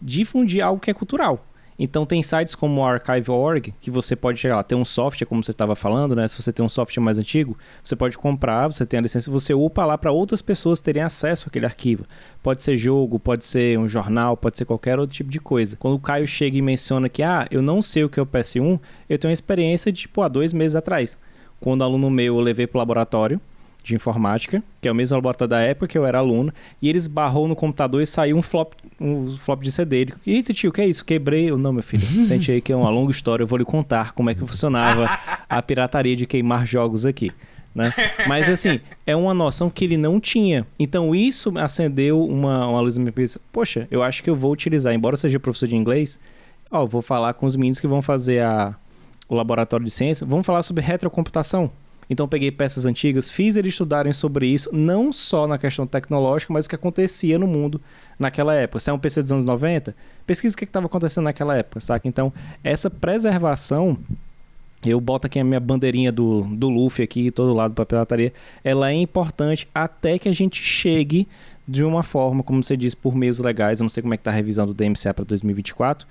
[0.00, 1.44] difundir algo que é cultural.
[1.78, 5.44] Então tem sites como o Archive.org que você pode chegar lá, ter um software, como
[5.44, 6.26] você estava falando, né?
[6.26, 9.54] Se você tem um software mais antigo, você pode comprar, você tem a licença, você
[9.54, 12.04] upa lá para outras pessoas terem acesso àquele arquivo.
[12.42, 15.76] Pode ser jogo, pode ser um jornal, pode ser qualquer outro tipo de coisa.
[15.76, 18.26] Quando o Caio chega e menciona que, ah, eu não sei o que é o
[18.26, 21.16] PS1, eu tenho uma experiência de, tipo, há dois meses atrás.
[21.60, 23.40] Quando aluno meu eu levei para o laboratório,
[23.88, 27.06] de informática, que é o mesmo laboratório da época que eu era aluno, e eles
[27.06, 30.02] barrou no computador e saiu um flop, um flop de CD.
[30.02, 31.04] Ele, Eita, tio, que é isso?
[31.04, 31.50] Quebrei.
[31.50, 34.12] Eu, não, meu filho, sente aí que é uma longa história, eu vou lhe contar
[34.12, 35.08] como é que funcionava
[35.48, 37.32] a pirataria de queimar jogos aqui.
[37.74, 37.92] Né?
[38.26, 40.66] Mas assim, é uma noção que ele não tinha.
[40.78, 43.40] Então isso acendeu uma, uma luz na minha cabeça.
[43.52, 46.18] Poxa, eu acho que eu vou utilizar, embora eu seja professor de inglês,
[46.70, 48.74] ó, vou falar com os meninos que vão fazer a,
[49.28, 51.70] o laboratório de ciência, vamos falar sobre retrocomputação.
[52.10, 56.66] Então peguei peças antigas, fiz eles estudarem sobre isso, não só na questão tecnológica, mas
[56.66, 57.80] o que acontecia no mundo
[58.18, 58.80] naquela época.
[58.80, 59.94] Se é um PC dos anos 90,
[60.26, 62.08] pesquisa o que estava acontecendo naquela época, saca?
[62.08, 62.32] Então,
[62.64, 63.96] essa preservação
[64.86, 68.32] eu boto aqui a minha bandeirinha do, do Luffy aqui, todo lado para pirataria.
[68.62, 71.26] Ela é importante até que a gente chegue
[71.66, 73.80] de uma forma, como você disse, por meios legais.
[73.80, 76.06] Eu não sei como é que tá a revisão do DMCA para 2024.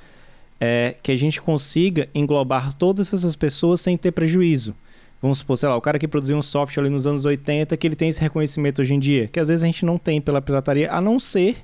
[0.60, 4.76] É, que a gente consiga englobar todas essas pessoas sem ter prejuízo.
[5.22, 7.88] Vamos supor, sei lá, o cara que produziu um software ali nos anos 80, que
[7.88, 10.42] ele tem esse reconhecimento hoje em dia, que às vezes a gente não tem pela
[10.42, 11.58] pirataria, a não ser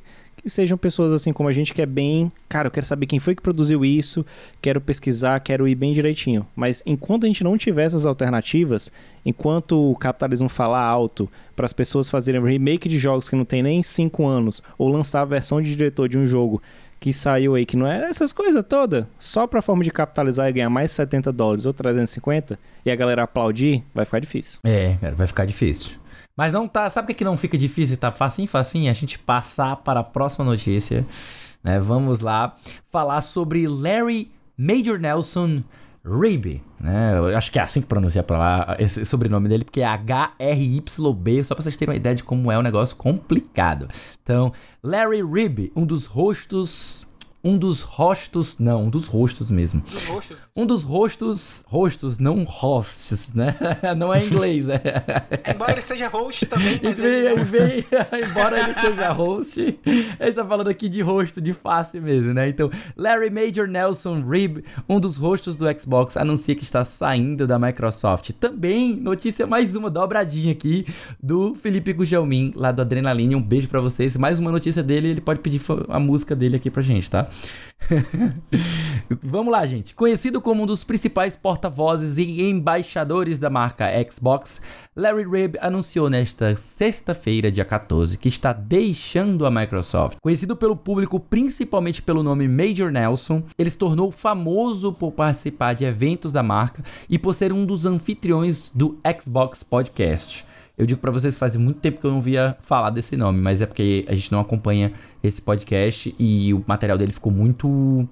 [0.43, 3.19] que sejam pessoas assim como a gente que é bem, cara, eu quero saber quem
[3.19, 4.25] foi que produziu isso,
[4.61, 6.45] quero pesquisar, quero ir bem direitinho.
[6.53, 8.91] Mas enquanto a gente não tiver essas alternativas,
[9.25, 13.63] enquanto o capitalismo falar alto para as pessoas fazerem remake de jogos que não tem
[13.63, 16.61] nem 5 anos, ou lançar a versão de diretor de um jogo
[17.03, 20.53] que saiu aí, que não é essas coisas todas, só pra forma de capitalizar e
[20.53, 24.61] ganhar mais 70 dólares ou 350 e a galera aplaudir, vai ficar difícil.
[24.63, 25.97] É, cara, vai ficar difícil.
[26.33, 26.89] Mas não tá.
[26.89, 27.97] Sabe o que, que não fica difícil?
[27.97, 31.05] Tá facinho, facinho a gente passar para a próxima notícia.
[31.61, 31.77] Né?
[31.77, 32.55] Vamos lá
[32.89, 35.61] falar sobre Larry Major Nelson
[36.05, 37.17] Ribe, né?
[37.17, 41.43] Eu acho que é assim que pronuncia pra lá esse sobrenome dele, porque é H-R-Y-B,
[41.43, 43.87] só pra vocês terem uma ideia de como é um negócio complicado.
[44.21, 44.51] Então,
[44.83, 47.07] Larry Ribe, um dos rostos
[47.43, 49.81] um dos rostos, não, um dos rostos mesmo.
[49.81, 50.41] Dos rostos.
[50.55, 53.55] Um dos rostos, rostos, não hosts, né?
[53.97, 54.81] Não é inglês, é.
[55.53, 57.85] Embora ele seja host também, mas ele, ele vem,
[58.27, 62.49] embora ele seja host, ele está falando aqui de rosto, de face mesmo, né?
[62.49, 67.59] Então, Larry Major Nelson Rib, um dos rostos do Xbox, anuncia que está saindo da
[67.59, 68.31] Microsoft.
[68.39, 70.85] Também, notícia mais uma dobradinha aqui
[71.21, 73.35] do Felipe Gugelmin, lá do Adrenaline.
[73.35, 74.15] Um beijo para vocês.
[74.15, 77.27] Mais uma notícia dele, ele pode pedir a música dele aqui pra gente, tá?
[79.21, 79.93] Vamos lá, gente.
[79.93, 84.61] Conhecido como um dos principais porta-vozes e embaixadores da marca Xbox,
[84.95, 90.17] Larry Ribb anunciou nesta sexta-feira, dia 14, que está deixando a Microsoft.
[90.21, 95.85] Conhecido pelo público principalmente pelo nome Major Nelson, ele se tornou famoso por participar de
[95.85, 100.45] eventos da marca e por ser um dos anfitriões do Xbox Podcast.
[100.77, 103.39] Eu digo para vocês que faz muito tempo que eu não via falar desse nome,
[103.39, 108.07] mas é porque a gente não acompanha esse podcast e o material dele ficou muito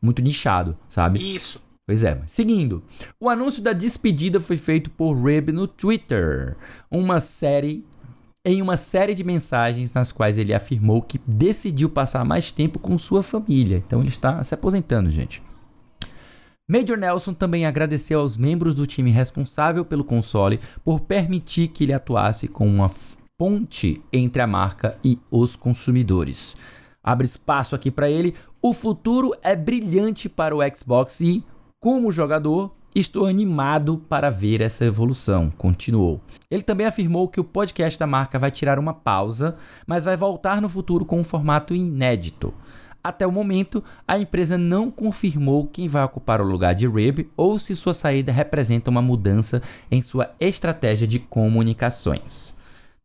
[0.00, 1.34] muito nichado, sabe?
[1.34, 1.62] Isso.
[1.86, 2.82] Pois é, seguindo.
[3.20, 6.56] O anúncio da despedida foi feito por Rib no Twitter,
[6.90, 7.84] uma série
[8.46, 12.96] em uma série de mensagens nas quais ele afirmou que decidiu passar mais tempo com
[12.98, 13.82] sua família.
[13.86, 15.42] Então ele está se aposentando, gente.
[16.66, 21.92] Major Nelson também agradeceu aos membros do time responsável pelo console por permitir que ele
[21.92, 22.90] atuasse como uma
[23.36, 26.56] ponte entre a marca e os consumidores.
[27.02, 28.34] Abre espaço aqui para ele.
[28.62, 31.44] O futuro é brilhante para o Xbox e,
[31.78, 35.50] como jogador, estou animado para ver essa evolução.
[35.50, 36.22] Continuou.
[36.50, 40.62] Ele também afirmou que o podcast da marca vai tirar uma pausa, mas vai voltar
[40.62, 42.54] no futuro com um formato inédito.
[43.04, 47.58] Até o momento, a empresa não confirmou quem vai ocupar o lugar de Rib ou
[47.58, 52.54] se sua saída representa uma mudança em sua estratégia de comunicações.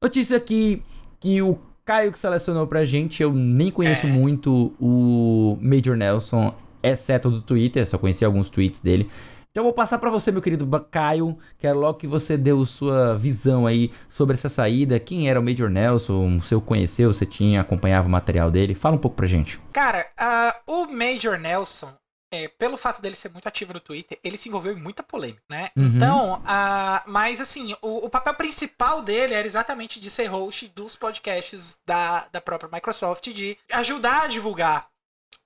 [0.01, 0.81] Notícia que,
[1.19, 4.09] que o Caio que selecionou pra gente, eu nem conheço É.
[4.09, 9.09] muito o Major Nelson, exceto do Twitter, só conheci alguns tweets dele.
[9.51, 13.17] Então eu vou passar pra você, meu querido Caio, quero logo que você deu sua
[13.17, 17.61] visão aí sobre essa saída, quem era o Major Nelson, se eu conheceu, você tinha,
[17.61, 19.59] acompanhava o material dele, fala um pouco pra gente.
[19.73, 21.91] Cara, ah, o Major Nelson,
[22.31, 25.41] é, pelo fato dele ser muito ativo no Twitter, ele se envolveu em muita polêmica,
[25.49, 25.69] né?
[25.75, 25.87] Uhum.
[25.95, 30.95] Então, ah, mas assim, o, o papel principal dele era exatamente de ser host dos
[30.95, 34.87] podcasts da, da própria Microsoft, de ajudar a divulgar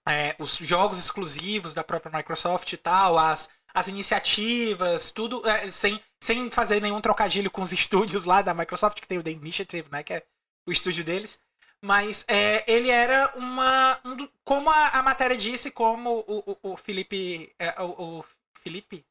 [0.05, 5.99] é, os jogos exclusivos da própria Microsoft e tal, as, as iniciativas, tudo, é, sem,
[6.21, 9.89] sem fazer nenhum trocadilho com os estúdios lá da Microsoft, que tem o The Initiative,
[9.91, 10.03] né?
[10.03, 10.25] Que é
[10.67, 11.39] o estúdio deles.
[11.81, 13.99] Mas é, ele era uma.
[14.05, 17.53] um como a, a matéria disse, como o, o, o Felipe.
[17.59, 18.25] é, o, o
[18.57, 19.05] Felipe?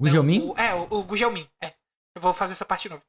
[0.00, 0.40] O Gelmin?
[0.40, 1.48] O, é, o, o Gugelmin.
[1.60, 1.72] É.
[2.14, 3.02] Eu vou fazer essa parte de novo.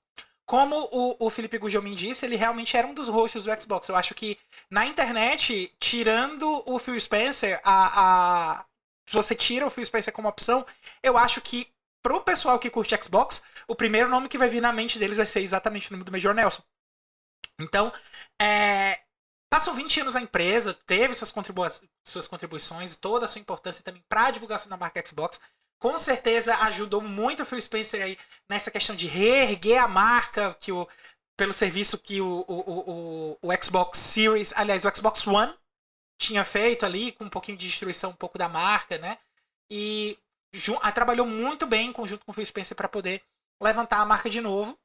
[0.45, 3.88] Como o, o Felipe Gugelmin disse, ele realmente era um dos hosts do Xbox.
[3.88, 4.38] Eu acho que
[4.69, 8.65] na internet, tirando o Phil Spencer, a, a,
[9.06, 10.66] se você tira o Phil Spencer como opção,
[11.02, 11.68] eu acho que
[12.02, 15.26] pro pessoal que curte Xbox, o primeiro nome que vai vir na mente deles vai
[15.26, 16.63] ser exatamente o nome do Major Nelson.
[17.60, 17.94] Então,
[18.42, 19.00] é,
[19.50, 21.70] passou 20 anos na empresa, teve suas, contribui
[22.06, 25.39] suas contribuições, toda a sua importância também para a divulgação da marca Xbox.
[25.80, 28.18] Com certeza ajudou muito o Phil Spencer aí
[28.50, 30.88] nessa questão de reerguer a marca que o,
[31.38, 35.54] pelo serviço que o, o, o, o Xbox Series, aliás, o Xbox One
[36.17, 39.17] tinha feito ali, com um pouquinho de destruição um pouco da marca, né?
[39.69, 40.17] E
[40.54, 43.21] jun- ah, trabalhou muito bem em conjunto com o Phil Spencer para poder
[43.62, 44.78] levantar a marca de novo.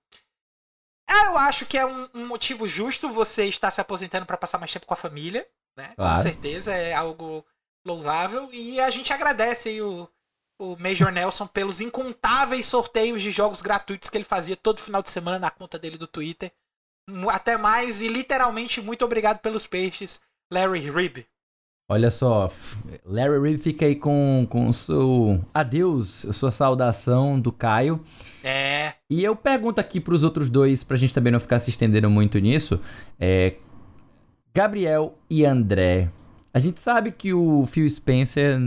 [1.11, 4.73] Eu acho que é um, um motivo justo você estar se aposentando para passar mais
[4.73, 5.95] tempo com a família, né?
[5.97, 6.17] Claro.
[6.17, 7.45] Com certeza é algo
[7.85, 10.09] louvável e a gente agradece aí o,
[10.59, 15.11] o Major Nelson pelos incontáveis sorteios de jogos gratuitos que ele fazia todo final de
[15.11, 16.53] semana na conta dele do Twitter.
[17.31, 21.27] Até mais e literalmente muito obrigado pelos peixes, Larry Ribb.
[21.91, 22.51] Olha só,
[23.05, 28.01] Larry Reed fica aí com, o seu adeus, a sua saudação do Caio.
[28.45, 32.11] É, E eu pergunto aqui pros outros dois, pra gente também não ficar se estendendo
[32.11, 32.79] muito nisso.
[33.19, 33.55] É,
[34.55, 36.11] Gabriel e André.
[36.53, 38.61] A gente sabe que o Phil Spencer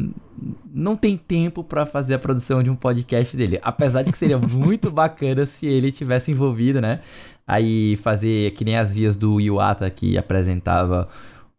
[0.74, 3.60] não tem tempo pra fazer a produção de um podcast dele.
[3.62, 7.02] Apesar de que seria muito bacana se ele tivesse envolvido, né?
[7.46, 11.10] Aí fazer que nem as vias do Iwata que apresentava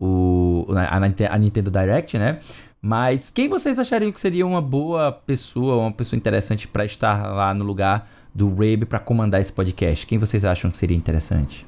[0.04, 2.40] o, a, a Nintendo Direct, né?
[2.80, 7.54] Mas quem vocês achariam que seria uma boa pessoa, uma pessoa interessante pra estar lá
[7.54, 10.04] no lugar do Rabe pra comandar esse podcast?
[10.04, 11.64] Quem vocês acham que seria interessante?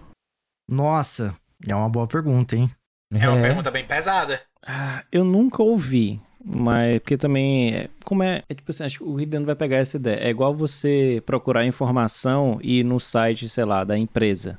[0.68, 1.34] Nossa,
[1.66, 2.68] é uma boa pergunta, hein?
[3.12, 4.40] é uma pergunta bem pesada.
[4.66, 9.04] Ah, eu nunca ouvi, mas porque também, é- como é, é tipo assim, acho que
[9.04, 10.16] o Hidden vai pegar essa ideia.
[10.16, 14.58] É igual você procurar informação e ir no site, sei lá, da empresa.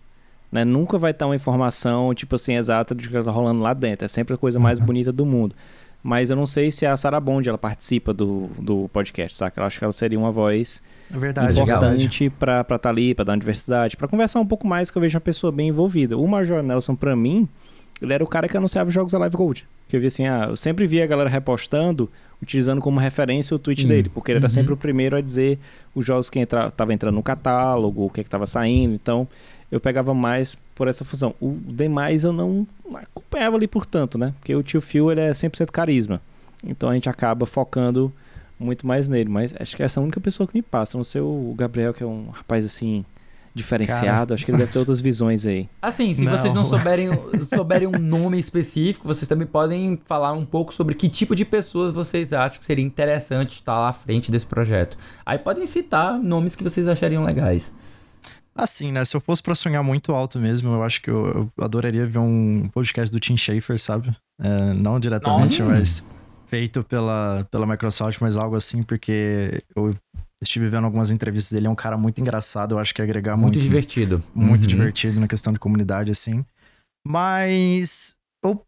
[0.55, 0.63] Né?
[0.63, 4.05] Nunca vai estar uma informação, tipo assim, exata do que tá rolando lá dentro.
[4.05, 5.53] É sempre a coisa mais bonita do mundo.
[6.01, 9.59] Mas eu não sei se a Sarah Bond, ela participa do, do podcast, saca?
[9.59, 10.81] Eu acho que ela seria uma voz
[11.13, 14.65] É verdade, importante pra estar tá ali, pra dar uma diversidade, pra conversar um pouco
[14.65, 16.17] mais, que eu vejo uma pessoa bem envolvida.
[16.17, 17.49] O Major Nelson, pra mim,
[18.01, 19.65] ele era o cara que anunciava os jogos da Live Gold.
[19.89, 22.09] Que eu vi assim, ah, eu sempre via a galera repostando,
[22.41, 24.49] utilizando como referência o tweet Hum, dele, porque ele era uhum.
[24.49, 25.59] sempre o primeiro a dizer
[25.93, 29.27] os jogos que entra, tava entrando no catálogo, o que é que tava saindo, então
[29.75, 31.35] eu pegava mais por essa função.
[31.41, 34.33] O demais eu não acompanhava ali por tanto, né?
[34.39, 36.21] Porque o tio Phil, ele é 100% carisma.
[36.65, 38.09] Então a gente acaba focando
[38.57, 40.95] muito mais nele, mas acho que essa é a única pessoa que me passa.
[40.95, 43.03] A Não sei o Gabriel, que é um rapaz assim
[43.53, 45.67] diferenciado, acho que ele deve ter outras visões aí.
[45.81, 46.31] Assim, se Não.
[46.31, 47.09] vocês não souberem,
[47.53, 51.91] souberem um nome específico, vocês também podem falar um pouco sobre que tipo de pessoas
[51.91, 54.97] vocês acham que seria interessante estar lá à frente desse projeto.
[55.25, 57.71] Aí podem citar nomes que vocês achariam legais.
[58.57, 59.03] Assim, né?
[59.03, 62.19] Se eu fosse pra sonhar muito alto mesmo, eu acho que eu, eu adoraria ver
[62.19, 64.15] um podcast do Tim Schafer, sabe?
[64.41, 65.73] É, não diretamente, Nossa.
[65.73, 66.03] mas
[66.47, 69.93] feito pela, pela Microsoft, mas algo assim, porque eu
[70.41, 73.35] estive vendo algumas entrevistas dele, é um cara muito engraçado, eu acho que ia agregar
[73.35, 74.23] Muito, muito, divertido.
[74.33, 74.67] muito Uhum.
[74.67, 76.45] divertido na questão de comunidade, assim.
[77.05, 78.65] Mas eu-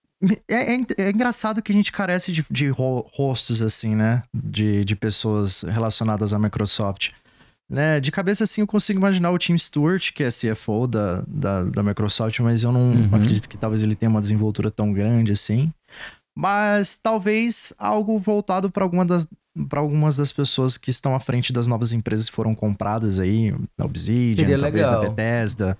[0.49, 4.23] é, é- é engraçado que a gente carece de, de ro- rostos, assim, né?
[4.35, 7.11] De, de pessoas relacionadas à Microsoft.
[7.69, 7.99] Né?
[7.99, 11.83] De cabeça, assim, eu consigo imaginar o Tim Stewart, que é CFO da, da, da
[11.83, 13.05] Microsoft, mas eu não Uhum.
[13.15, 15.71] acredito que talvez ele tenha uma desenvoltura tão grande assim.
[16.35, 19.27] Mas talvez algo voltado para alguma das
[19.69, 23.51] para algumas das pessoas que estão à frente das novas empresas que foram compradas aí,
[23.75, 25.01] da Obsidian, Seria talvez legal.
[25.01, 25.77] da Bethesda,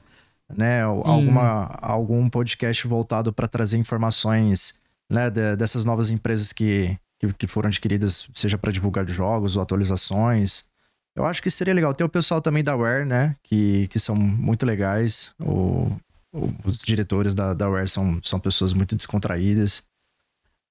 [0.57, 0.87] né?
[0.87, 4.79] Ou Alguma, algum podcast voltado para trazer informações
[5.11, 9.61] né, de- dessas novas empresas que, que, que foram adquiridas, seja para divulgar jogos ou
[9.61, 10.63] atualizações.
[11.17, 11.93] Eu acho que seria legal.
[11.95, 13.35] Tem o pessoal também da Rare, né?
[13.43, 15.33] Que, que são muito legais.
[15.39, 15.91] O,
[16.31, 19.83] o, os diretores da, da Rare são, são pessoas muito descontraídas.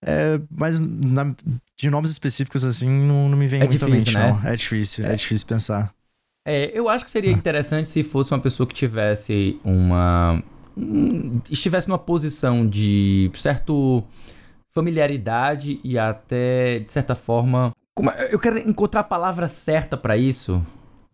[0.04, 1.34] É, mas na,
[1.76, 4.30] de nomes específicos, assim, não, não me vem É muito à mente, difícil, né?
[4.42, 4.48] não.
[4.48, 5.14] É difícil, é.
[5.16, 5.92] difícil pensar.
[6.46, 10.40] É, eu acho que seria interessante se fosse uma pessoa que tivesse uma.
[10.76, 14.04] um- estivesse numa posição de certo
[14.72, 17.72] familiaridade e até, de certa forma.
[17.96, 20.62] Como é- eu quero encontrar a palavra certa pra isso.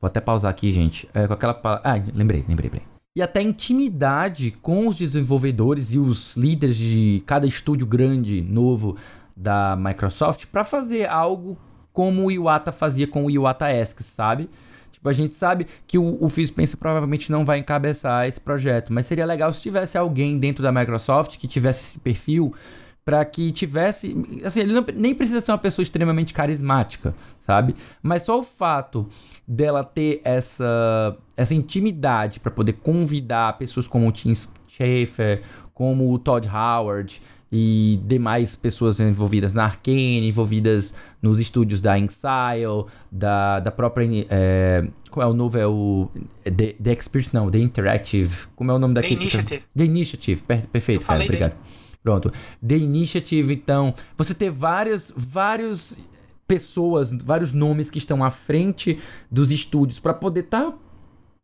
[0.00, 1.08] Vou até pausar aqui, gente.
[1.14, 1.58] É, com aquela.
[1.84, 2.82] Ah, lembrei, lembrei, lembrei.
[3.14, 8.96] E até intimidade com os desenvolvedores e os líderes de cada estúdio grande, novo
[9.36, 11.56] da Microsoft, pra fazer algo
[11.92, 14.48] como o Iwata fazia com o Iwata Asks, sabe?
[14.90, 18.92] Tipo, a gente sabe que o, o Phil Spencer provavelmente não vai encabeçar esse projeto,
[18.92, 22.54] mas seria legal se tivesse alguém dentro da Microsoft que tivesse esse perfil
[23.04, 27.74] para que tivesse, assim, ele não- nem precisa ser uma pessoa extremamente carismática, sabe?
[28.02, 29.08] Mas só o fato
[29.46, 34.32] dela ter essa essa intimidade para poder convidar pessoas como o Tim
[34.68, 35.42] Schafer,
[35.74, 42.86] como o Todd Howard e demais pessoas envolvidas na Arkane, envolvidas nos estúdios da Inxile,
[43.10, 44.08] da, da própria.
[44.30, 45.58] É, qual é o novo?
[45.58, 46.08] É o.
[46.44, 48.46] é The, The Experience, não, The Interactive.
[48.56, 49.20] Como é o nome The daquele?
[49.22, 49.64] Initiative.
[49.76, 51.56] The Initiative, per- perfeito, cara, obrigado.
[52.02, 52.32] Pronto.
[52.66, 55.98] The Initiative, então, você ter várias, vários
[56.46, 58.98] pessoas, vários nomes que estão à frente
[59.30, 60.74] dos estúdios para poder estar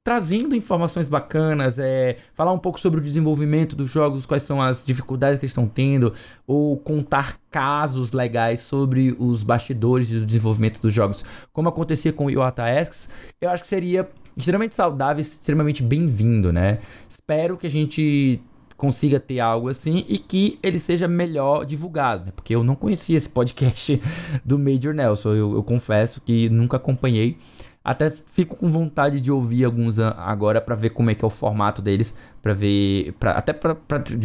[0.09, 4.84] trazendo informações bacanas, é, falar um pouco sobre o desenvolvimento dos jogos, quais são as
[4.84, 6.14] dificuldades que eles estão tendo,
[6.46, 12.30] ou contar casos legais sobre os bastidores do desenvolvimento dos jogos, como acontecia com o
[12.30, 16.78] Iwata Asks, eu acho que seria extremamente saudável, e extremamente bem-vindo, né?
[17.11, 18.40] Espero que a gente
[18.79, 22.33] consiga ter algo assim e que ele seja melhor divulgado, né?
[22.35, 24.01] Porque eu não conhecia esse podcast
[24.43, 27.37] do Major Nelson, eu, eu confesso que nunca acompanhei.
[27.85, 31.31] Até fico com vontade de ouvir alguns agora pra ver como é que é o
[31.31, 33.76] formato deles, Pra ver, pra, até pra-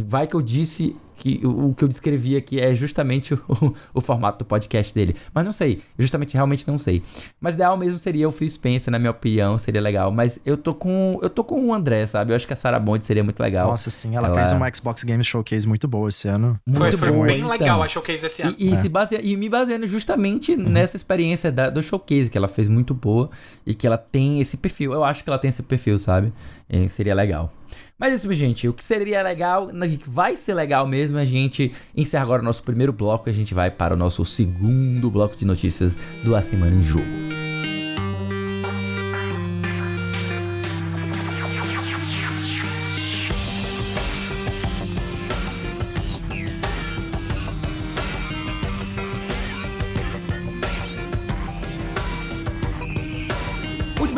[0.05, 4.01] vai que eu disse que o, o que eu descrevi aqui é justamente o, o
[4.01, 7.01] formato do podcast dele, mas não sei, justamente realmente não sei.
[7.39, 10.73] Mas ideal mesmo seria o Phil Spencer, na minha opinião, seria legal, mas eu tô
[10.73, 12.31] com eu tô com o André, sabe?
[12.31, 13.69] Eu acho que a Sarah Bond seria muito legal.
[13.69, 16.59] Nossa, sim, ela, Ela- fez uma Xbox Game Showcase muito boa esse ano.
[16.69, 17.49] Foi, Muito foi boa, bem então.
[17.49, 18.55] legal a showcase esse ano.
[18.59, 18.73] E, É.
[18.73, 22.67] e se basea- e me baseando justamente nessa experiência da- do showcase, que ela fez
[22.67, 23.29] muito boa
[23.65, 24.91] e que ela tem esse perfil.
[24.93, 26.31] Eu acho que ela tem esse perfil, sabe?
[26.69, 27.51] E seria legal.
[27.97, 28.67] Mas é isso, gente.
[28.67, 32.45] O que seria legal, o que vai ser legal mesmo, a gente encerrar agora o
[32.45, 36.35] nosso primeiro bloco e a gente vai para o nosso segundo bloco de notícias do
[36.35, 37.03] A Semana em Jogo.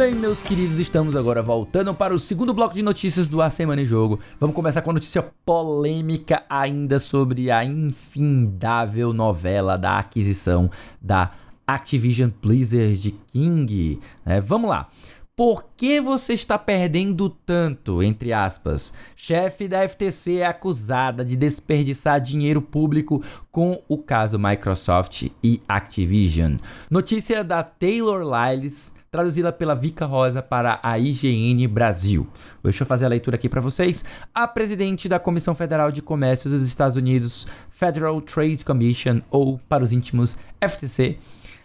[0.05, 3.81] Bem, meus queridos, estamos agora voltando para o segundo bloco de notícias do A Semana
[3.81, 4.19] em Jogo.
[4.39, 10.69] Vamos começar com a notícia polêmica ainda sobre a infindável novela da aquisição
[11.01, 11.31] da
[11.65, 13.99] Activision Blizzard King.
[14.23, 14.39] né?
[14.39, 14.89] vamos lá.
[15.35, 18.93] Por que você está perdendo tanto, entre aspas?
[19.15, 26.57] Chefe da FTC é acusada de desperdiçar dinheiro público com o caso Microsoft e Activision.
[26.91, 32.27] Notícia da Taylor Lyles, traduzida pela Vika Rosa para a IGN Brasil.
[32.61, 34.03] Deixa eu fazer a leitura aqui para vocês.
[34.33, 39.85] A presidente da Comissão Federal de Comércio dos Estados Unidos, Federal Trade Commission, ou para
[39.85, 41.17] os íntimos FTC,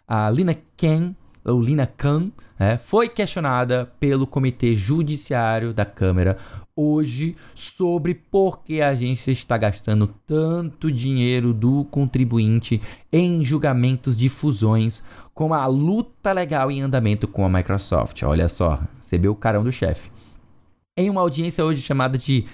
[0.07, 1.13] a Lina Khan,
[1.59, 6.37] Lina Khan, né, foi questionada pelo Comitê Judiciário da Câmara
[6.77, 12.81] hoje sobre por que a agência está gastando tanto dinheiro do contribuinte
[13.11, 15.03] em julgamentos de fusões
[15.35, 18.23] com a luta legal em andamento com a Microsoft.
[18.23, 20.11] Olha só, recebeu o carão do chefe.
[20.97, 22.45] Em uma audiência hoje chamada de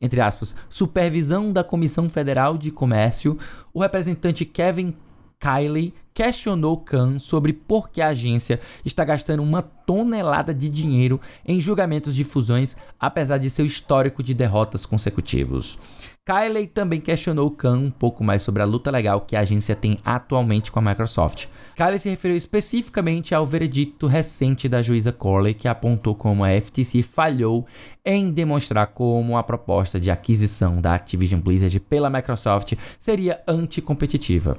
[0.00, 3.38] entre aspas, supervisão da Comissão Federal de Comércio,
[3.72, 4.96] o representante Kevin
[5.38, 11.60] Kiley questionou Khan sobre por que a agência está gastando uma tonelada de dinheiro em
[11.60, 15.78] julgamentos de fusões, apesar de seu histórico de derrotas consecutivos.
[16.24, 19.98] Kiley também questionou Khan um pouco mais sobre a luta legal que a agência tem
[20.04, 21.46] atualmente com a Microsoft.
[21.74, 27.02] Kiley se referiu especificamente ao veredicto recente da juíza Corley, que apontou como a FTC
[27.02, 27.66] falhou
[28.04, 34.56] em demonstrar como a proposta de aquisição da Activision Blizzard pela Microsoft seria anticompetitiva.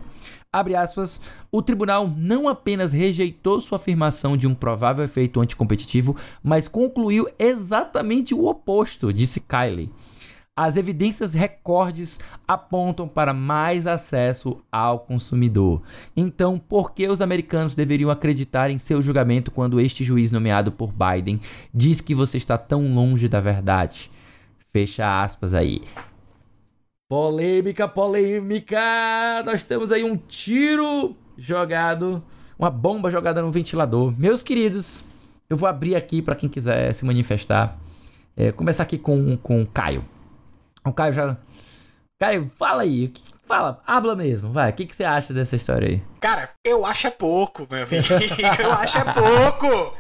[0.51, 6.67] Abre aspas, o tribunal não apenas rejeitou sua afirmação de um provável efeito anticompetitivo, mas
[6.67, 9.89] concluiu exatamente o oposto, disse Kylie.
[10.55, 15.81] As evidências recordes apontam para mais acesso ao consumidor.
[16.15, 20.93] Então, por que os americanos deveriam acreditar em seu julgamento quando este juiz nomeado por
[20.93, 21.41] Biden
[21.73, 24.11] diz que você está tão longe da verdade?
[24.71, 25.81] Fecha aspas aí.
[27.09, 28.79] Polêmica, polêmica!
[29.43, 32.23] Nós temos aí um tiro jogado,
[32.59, 34.13] uma bomba jogada no ventilador.
[34.15, 35.03] Meus queridos,
[35.49, 37.75] eu vou abrir aqui para quem quiser se manifestar.
[38.37, 40.12] É, começar aqui com, com o Caio.
[40.85, 41.37] O Caio já.
[42.19, 43.05] Caio, fala aí.
[43.05, 44.69] O que, fala, habla mesmo, vai.
[44.69, 46.03] O que, que você acha dessa história aí?
[46.19, 48.03] Cara, eu acho é pouco, meu amigo.
[48.61, 49.97] eu acho é pouco.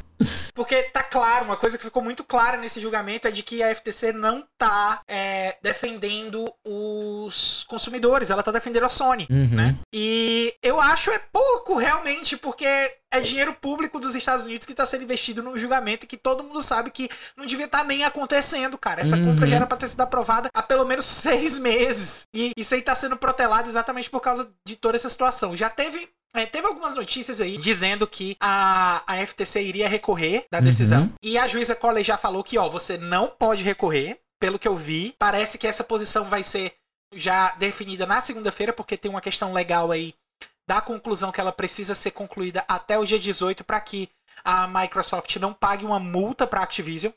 [0.53, 3.73] Porque tá claro, uma coisa que ficou muito clara nesse julgamento é de que a
[3.73, 9.47] FTC não tá é, defendendo os consumidores, ela tá defendendo a Sony, Uhum.
[9.55, 9.77] né?
[9.93, 14.85] E eu acho é pouco realmente, porque é dinheiro público dos Estados Unidos que tá
[14.85, 17.07] sendo investido num julgamento que todo mundo sabe que
[17.37, 19.01] não devia estar nem acontecendo, cara.
[19.01, 19.25] Essa Uhum.
[19.31, 21.05] compra já era pra ter sido aprovada há pelo menos
[21.47, 22.23] seis meses.
[22.33, 25.55] E isso aí tá sendo protelado exatamente por causa de toda essa situação.
[25.55, 30.59] Já teve é, teve algumas notícias aí dizendo que a, a FTC iria recorrer da
[30.59, 31.03] decisão.
[31.03, 31.13] Uhum.
[31.21, 34.19] E a juíza Corley já falou que, ó, você não pode recorrer.
[34.39, 36.73] Pelo que eu vi, parece que essa posição vai ser
[37.13, 40.13] já definida na segunda-feira, porque tem uma questão legal aí
[40.67, 44.09] da conclusão que ela precisa ser concluída até o dia 18 para que
[44.43, 47.13] a Microsoft não pague uma multa para a Activision.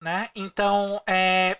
[0.00, 0.30] Né?
[0.34, 1.58] Então, é,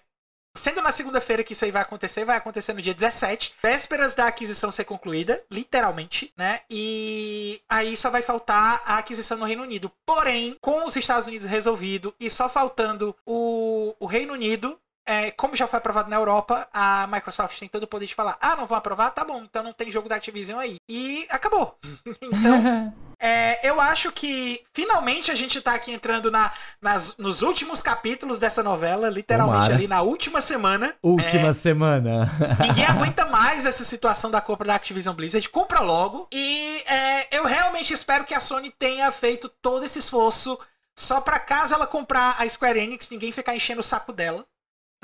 [0.57, 4.29] Sendo na segunda-feira que isso aí vai acontecer, vai acontecer no dia 17, vésperas da
[4.29, 6.61] aquisição ser concluída, literalmente, né?
[6.71, 9.91] E aí só vai faltar a aquisição no Reino Unido.
[10.07, 15.57] Porém, com os Estados Unidos resolvido e só faltando o, o Reino Unido, é, como
[15.57, 18.67] já foi aprovado na Europa, a Microsoft tem todo o poder de falar: ah, não
[18.67, 19.11] vão aprovar?
[19.11, 20.77] Tá bom, então não tem jogo da Activision aí.
[20.89, 21.77] E acabou.
[22.23, 22.95] então,
[23.27, 28.39] é, eu acho que finalmente a gente tá aqui entrando na, nas, nos últimos capítulos
[28.39, 29.75] dessa novela, literalmente Tomara.
[29.75, 30.95] ali na última semana.
[31.03, 32.31] Última É, semana.
[32.61, 35.49] Ninguém aguenta mais essa situação da compra da Activision Blizzard.
[35.49, 36.29] Compra logo.
[36.31, 40.59] E é, eu realmente espero que a Sony tenha feito todo esse esforço
[40.97, 44.45] só pra caso ela comprar a Square Enix, ninguém ficar enchendo o saco dela.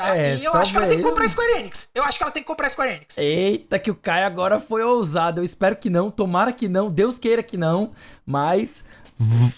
[0.01, 0.17] Tá?
[0.17, 1.91] É, e eu acho que ela tem que comprar a Square Enix.
[1.95, 3.19] Eu acho que ela tem que comprar a Square Enix.
[3.19, 5.41] Eita, que o Caio agora foi ousado.
[5.41, 7.93] Eu espero que não, tomara que não, Deus queira que não,
[8.25, 8.83] mas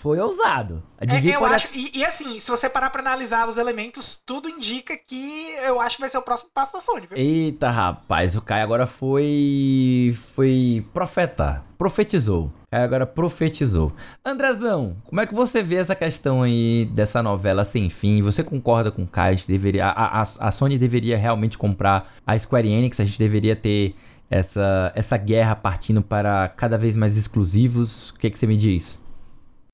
[0.00, 0.82] foi ousado.
[1.00, 4.96] É, eu acho, e, e assim, se você parar pra analisar os elementos, tudo indica
[4.96, 7.16] que eu acho que vai ser o próximo passo da Sony, viu?
[7.16, 10.16] Eita, rapaz, o Caio agora foi.
[10.34, 11.62] Foi profeta.
[11.78, 12.46] Profetizou.
[12.46, 13.92] O Caio agora profetizou.
[14.24, 18.20] Andrezão, como é que você vê essa questão aí dessa novela sem fim?
[18.22, 19.36] Você concorda com o Caio?
[19.36, 22.98] A, deveria, a, a, a Sony deveria realmente comprar a Square Enix?
[23.00, 23.94] A gente deveria ter
[24.30, 28.10] essa, essa guerra partindo para cada vez mais exclusivos?
[28.10, 29.01] O que, que você me diz?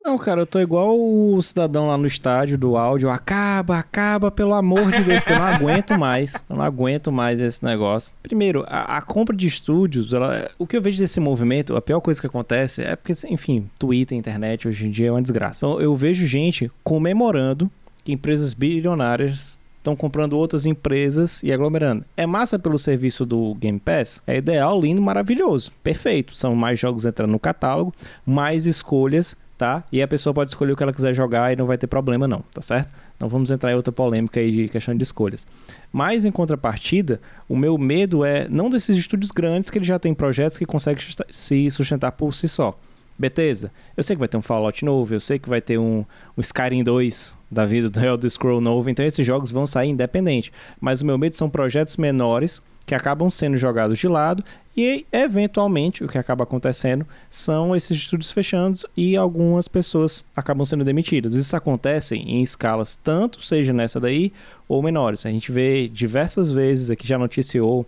[0.09, 3.11] Não, cara, eu tô igual o cidadão lá no estádio do áudio.
[3.11, 6.33] Acaba, acaba, pelo amor de Deus, que eu não aguento mais.
[6.49, 8.15] Eu não aguento mais esse negócio.
[8.23, 12.01] Primeiro, a, a compra de estúdios, ela- o que eu vejo desse movimento, a pior
[12.01, 15.67] coisa que acontece é porque, enfim, Twitter, internet hoje em dia é uma desgraça.
[15.67, 17.71] Então, eu vejo gente comemorando
[18.03, 22.03] que empresas bilionárias estão comprando outras empresas e aglomerando.
[22.17, 24.23] É massa pelo serviço do Game Pass?
[24.27, 25.71] É ideal, lindo, maravilhoso.
[25.85, 26.35] Perfeito.
[26.35, 27.95] São mais jogos entrando no catálogo,
[28.27, 29.83] mais escolhas, tá?
[29.91, 32.29] E a pessoa pode escolher o que ela quiser jogar e não vai ter problema
[32.29, 32.93] não, tá certo?
[33.19, 35.47] Não vamos entrar em outra polêmica aí de questão de escolhas.
[35.93, 40.15] Mas em contrapartida, o meu medo é não desses estúdios grandes que eles já têm
[40.15, 42.79] projetos que conseguem se sustentar por si só.
[43.19, 46.05] Bethesda, eu sei que vai ter um Fallout novo, eu sei que vai ter um,
[46.37, 50.53] um Skyrim 2 da vida do Elder Scroll novo, então esses jogos vão sair independente.
[50.81, 54.43] Mas o meu medo são projetos menores que acabam sendo jogados de lado
[54.75, 60.85] e eventualmente o que acaba acontecendo são esses estúdios fechando e algumas pessoas acabam sendo
[60.85, 61.35] demitidas.
[61.35, 64.33] Isso acontece em escalas tanto seja nessa daí
[64.67, 65.27] ou menores.
[65.27, 67.85] A gente vê diversas vezes aqui já noticiou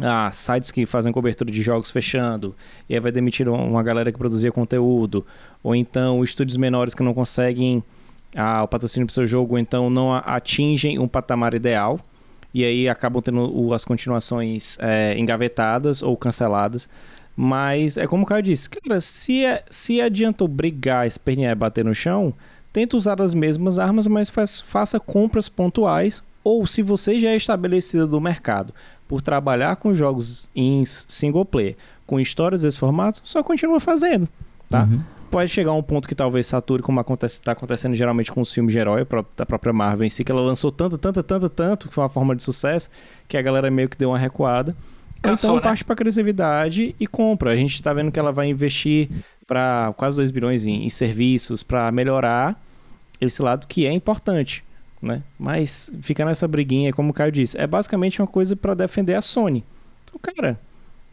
[0.00, 2.54] ah, sites que fazem cobertura de jogos fechando,
[2.88, 5.24] e aí vai demitir um- uma galera que produzia conteúdo,
[5.62, 7.82] ou então estúdios menores que não conseguem
[8.36, 12.00] ah, o patrocínio para seu jogo, então não atingem um patamar ideal,
[12.54, 16.88] e aí acabam tendo as continuações é, engavetadas ou canceladas.
[17.36, 21.84] Mas é como o Caio disse, cara, se, é, se adiantou brigar, espernear e bater
[21.84, 22.32] no chão,
[22.72, 27.36] tenta usar as mesmas armas, mas faz- faça compras pontuais, ou se você já é
[27.36, 28.72] estabelecida do mercado
[29.08, 31.76] por trabalhar com jogos em single player,
[32.06, 34.28] com histórias desse formato, só continua fazendo,
[34.70, 34.84] tá?
[34.84, 35.00] Uhum.
[35.34, 38.52] Pode chegar a um ponto que talvez sature, como acontece, tá acontecendo geralmente com os
[38.52, 39.04] filmes de herói
[39.36, 42.08] da própria Marvel em si, que ela lançou tanto, tanto, tanto, tanto, que foi uma
[42.08, 42.88] forma de sucesso,
[43.26, 44.76] que a galera meio que deu uma recuada.
[45.20, 45.62] Cansou, então né?
[45.62, 47.50] parte pra agressividade e compra.
[47.50, 49.10] A gente tá vendo que ela vai investir
[49.44, 52.56] para quase 2 bilhões em, em serviços para melhorar
[53.20, 54.62] esse lado que é importante.
[55.02, 55.20] né?
[55.36, 59.20] Mas fica nessa briguinha, como o Caio disse, é basicamente uma coisa para defender a
[59.20, 59.64] Sony.
[60.04, 60.56] Então, cara,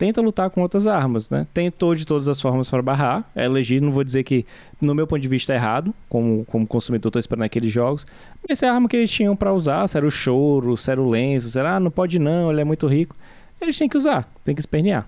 [0.02, 1.46] tenta lutar com outras armas, né?
[1.54, 4.48] Tentou de todas as formas para barrar, é legítimo, não vou dizer que,
[4.82, 8.08] no meu ponto de vista, é errado, como, como consumidor estou esperando aqueles jogos,
[8.50, 11.00] mas é a arma que eles tinham para usar, se era o choro, se era
[11.00, 13.16] o lenço, será, ah, não pode não, ele é muito rico,
[13.62, 15.08] eles têm que usar, tem que espernear.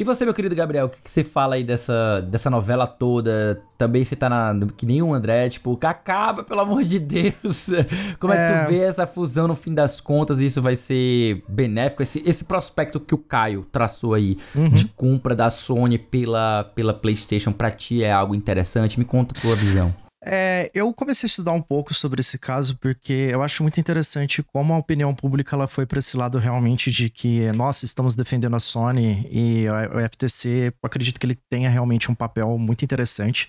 [0.00, 3.62] E você, meu querido Gabriel, o que, que, você fala aí dessa, dessa novela toda?
[3.76, 7.66] Também você tá na, que nem o André, tipo, acaba, pelo amor de Deus.
[8.18, 10.40] Como é, é que tu vê essa fusão no fim das contas?
[10.40, 12.02] E isso vai ser benéfico?
[12.02, 14.70] Esse, esse prospecto que o Caio traçou aí uhum.
[14.70, 18.98] de compra da Sony pela, pela PlayStation, pra ti é algo interessante?
[18.98, 19.94] Me conta a tua visão.
[20.24, 24.40] É, eu comecei a estudar um pouco sobre esse caso porque eu acho muito interessante
[24.40, 28.54] como a opinião pública ela foi para esse lado realmente de que nós estamos defendendo
[28.54, 33.48] a Sony e o FTC, acredito que ele tenha realmente um papel muito interessante,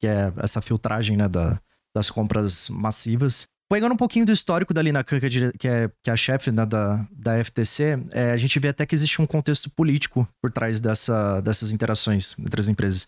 [0.00, 1.60] que é essa filtragem né, da,
[1.94, 3.46] das compras massivas.
[3.70, 6.64] Pegando um pouquinho do histórico da Lina Khan, que é, que é a chefe né,
[6.64, 10.80] da, da FTC, é, a gente vê até que existe um contexto político por trás
[10.80, 13.06] dessa, dessas interações entre as empresas.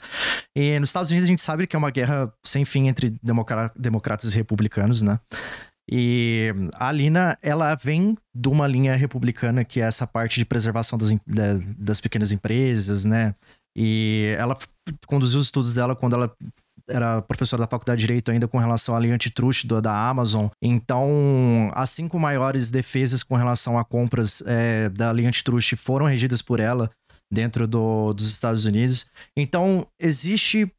[0.55, 3.17] E nos Estados Unidos a gente sabe que é uma guerra sem fim entre
[3.75, 5.19] democratas e republicanos, né?
[5.91, 10.99] E a Lina, ela vem de uma linha republicana que é essa parte de preservação
[10.99, 11.11] das,
[11.79, 13.35] das pequenas empresas, né?
[13.75, 14.57] E ela
[15.07, 16.33] conduziu os estudos dela quando ela
[16.91, 20.49] era professora da faculdade de Direito ainda com relação à lei antitruste da Amazon.
[20.63, 26.43] Então, as cinco maiores defesas com relação a compras é, da lei antitruste foram regidas
[26.43, 26.91] por ela
[27.33, 29.07] dentro do, dos Estados Unidos.
[29.37, 30.71] Então, existe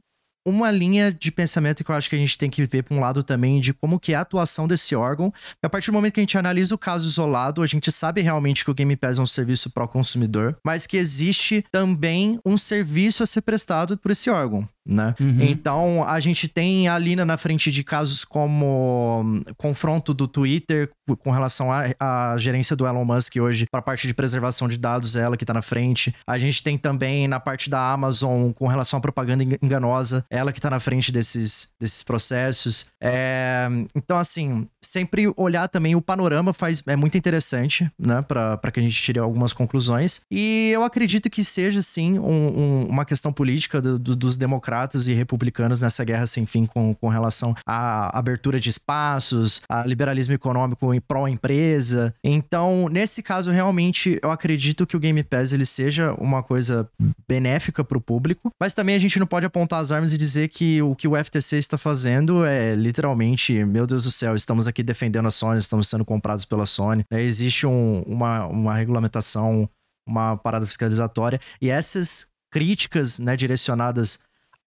[0.46, 3.00] uma linha de pensamento que eu acho que a gente tem que ver para um
[3.00, 5.32] lado também de como que é a atuação desse órgão.
[5.64, 8.66] A partir do momento que a gente analisa o caso isolado, a gente sabe realmente
[8.66, 12.58] que o Game Pass é um serviço para o consumidor, mas que existe também um
[12.58, 15.16] serviço a ser prestado por esse órgão né?
[15.20, 15.42] Uhum.
[15.42, 20.90] Então, a gente tem a Lina na frente de casos como hum, confronto do Twitter
[21.24, 21.70] com relação
[22.00, 25.44] à gerência do Elon Musk hoje para a parte de preservação de dados, ela que
[25.44, 26.16] está na frente.
[26.26, 30.60] A gente tem também na parte da Amazon com relação à propaganda enganosa, ela que
[30.60, 32.88] está na frente desses, desses processos.
[33.02, 38.22] É, então, assim, sempre olhar também o panorama faz é muito interessante, né?
[38.22, 40.22] Para que a gente tire algumas conclusões.
[40.32, 44.71] E eu acredito que seja, sim, um, um, uma questão política do, do, dos democratas
[44.72, 49.86] democratas e republicanos nessa guerra sem fim com, com relação à abertura de espaços, a
[49.86, 52.14] liberalismo econômico em pró-empresa.
[52.24, 56.90] Então, nesse caso, realmente, eu acredito que o Game Pass ele seja uma coisa
[57.28, 60.48] benéfica para o público, mas também a gente não pode apontar as armas e dizer
[60.48, 64.82] que o que o FTC está fazendo é literalmente, meu Deus do céu, estamos aqui
[64.82, 67.04] defendendo a Sony, estamos sendo comprados pela Sony.
[67.12, 69.70] É, existe um, uma, uma regulamentação,
[70.08, 74.20] uma parada fiscalizatória, e essas críticas né, direcionadas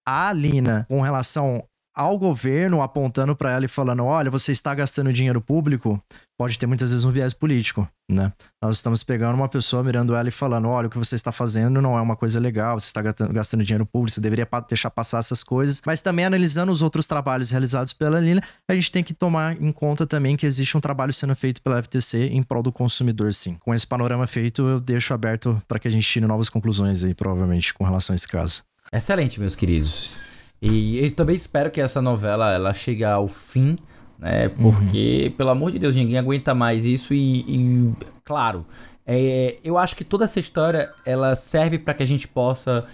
[0.06, 5.12] a Lina com relação ao governo apontando para ela e falando: olha, você está gastando
[5.12, 6.02] dinheiro público,
[6.36, 8.32] pode ter muitas vezes um viés político, né?
[8.60, 11.80] Nós estamos pegando uma pessoa, mirando ela e falando: olha, o que você está fazendo
[11.80, 15.44] não é uma coisa legal, você está gastando dinheiro público, você deveria deixar passar essas
[15.44, 15.80] coisas.
[15.86, 19.70] Mas também analisando os outros trabalhos realizados pela Lina, a gente tem que tomar em
[19.70, 23.56] conta também que existe um trabalho sendo feito pela FTC em prol do consumidor, sim.
[23.60, 27.14] Com esse panorama feito, eu deixo aberto para que a gente tire novas conclusões aí,
[27.14, 28.64] provavelmente, com relação a esse caso.
[28.94, 30.12] Excelente, meus queridos.
[30.62, 33.76] E eu também espero que essa novela ela chegue ao fim,
[34.18, 34.48] né?
[34.48, 35.36] Porque, uhum.
[35.36, 37.92] pelo amor de Deus, ninguém aguenta mais isso e, e
[38.24, 38.64] claro,
[39.04, 42.86] é, eu acho que toda essa história ela serve para que a gente possa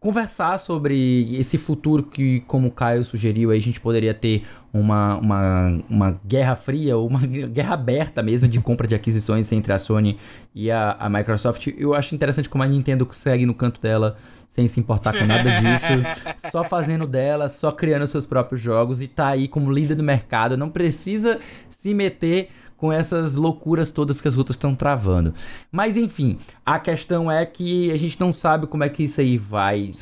[0.00, 5.16] conversar sobre esse futuro que, como o Caio sugeriu, aí a gente poderia ter uma,
[5.16, 9.78] uma, uma guerra fria, ou uma guerra aberta mesmo de compra de aquisições entre a
[9.78, 10.18] Sony
[10.54, 11.66] e a, a Microsoft.
[11.76, 14.16] Eu acho interessante como a Nintendo consegue no canto dela
[14.48, 19.06] sem se importar com nada disso, só fazendo dela, só criando seus próprios jogos e
[19.06, 21.38] tá aí como líder do mercado, não precisa
[21.68, 22.48] se meter
[22.78, 25.34] com essas loucuras todas que as outras estão travando.
[25.70, 29.36] Mas enfim, a questão é que a gente não sabe como é que isso aí
[29.36, 29.92] vai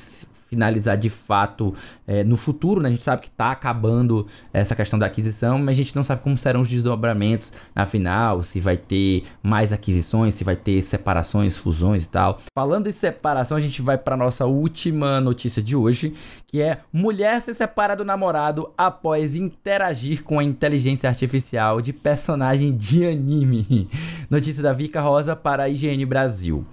[0.48, 1.74] finalizar de fato
[2.06, 2.88] é, no futuro, né?
[2.88, 6.22] A gente sabe que está acabando essa questão da aquisição, mas a gente não sabe
[6.22, 11.56] como serão os desdobramentos na final, se vai ter mais aquisições, se vai ter separações,
[11.56, 12.38] fusões e tal.
[12.54, 16.14] Falando em separação, a gente vai para nossa última notícia de hoje,
[16.46, 22.76] que é mulher se separa do namorado após interagir com a inteligência artificial de personagem
[22.76, 23.88] de anime.
[24.30, 26.64] Notícia da Vika Rosa para a IGN Brasil.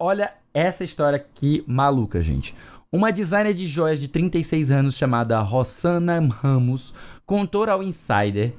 [0.00, 2.54] Olha essa história que maluca, gente.
[2.94, 6.92] Uma designer de joias de 36 anos chamada Rossana Ramos
[7.24, 8.54] contou ao Insider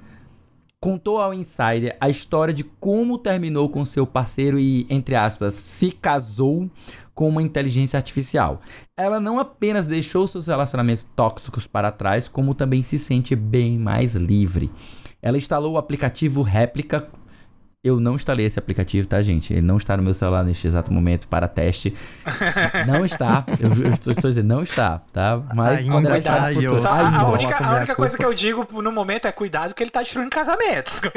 [0.84, 5.94] contou ao Insider a história de como terminou com seu parceiro e, entre aspas, se
[5.94, 6.70] casou
[7.16, 8.60] com uma inteligência artificial.
[8.98, 14.16] Ela não apenas deixou seus relacionamentos tóxicos para trás, como também se sente bem mais
[14.16, 14.70] livre.
[15.22, 17.08] Ela instalou o aplicativo Réplica
[17.84, 19.52] eu não instalei esse aplicativo, tá, gente?
[19.52, 21.94] Ele não está no meu celular neste exato momento para teste.
[22.88, 23.44] não está.
[23.60, 25.42] Eu, eu estou, estou dizendo, não está, tá?
[25.54, 27.18] Mas Ainda quando ela tá, está no eu- futuro- Só a- Ainda.
[27.20, 30.02] a, única, a única coisa que eu digo no momento é cuidado que ele tá
[30.02, 31.02] destruindo casamentos.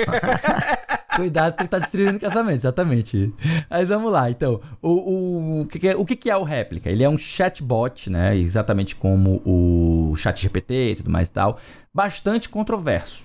[1.14, 3.33] Cuidado que ele tá destruindo o casamento, exatamente.
[3.71, 4.61] Mas vamos lá, então.
[4.83, 6.91] O, o, o, que, que é, o que, que é o réplica?
[6.91, 8.37] Ele é um chatbot, né?
[8.37, 11.59] Exatamente como o chat GPT e tudo mais e tal.
[11.95, 13.25] Bastante controverso.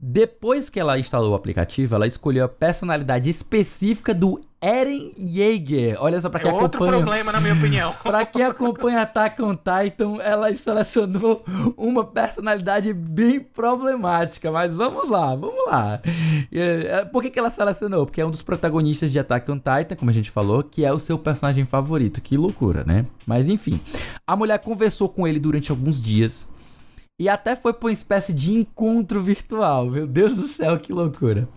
[0.00, 5.96] Depois que ela instalou o aplicativo, ela escolheu a personalidade específica do Eren Yeager.
[6.00, 7.02] Olha só pra É quem outro acompanha.
[7.02, 7.92] problema, na minha opinião.
[8.00, 11.44] Pra quem acompanha Attack on Titan, ela selecionou
[11.76, 14.52] uma personalidade bem problemática.
[14.52, 16.00] Mas vamos lá, vamos lá.
[16.52, 18.06] É, Por que, que ela selecionou?
[18.06, 20.92] Porque é um dos protagonistas de Attack on Titan, como a gente falou, que é
[20.92, 22.20] o seu personagem favorito.
[22.20, 23.04] Que loucura, né?
[23.26, 23.80] Mas enfim,
[24.24, 26.56] a mulher conversou com ele durante alguns dias.
[27.20, 29.86] E até foi pra uma espécie de encontro virtual.
[29.86, 31.48] Meu Deus do céu, que loucura.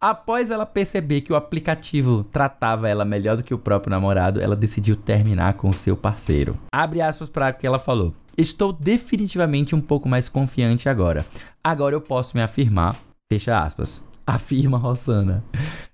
[0.00, 4.54] Após ela perceber que o aplicativo tratava ela melhor do que o próprio namorado, ela
[4.54, 6.56] decidiu terminar com o seu parceiro.
[6.72, 8.14] Abre aspas para o que ela falou.
[8.38, 11.26] Estou definitivamente um pouco mais confiante agora.
[11.62, 12.96] Agora eu posso me afirmar.
[13.30, 14.06] Fecha aspas.
[14.24, 15.42] Afirma Rossana.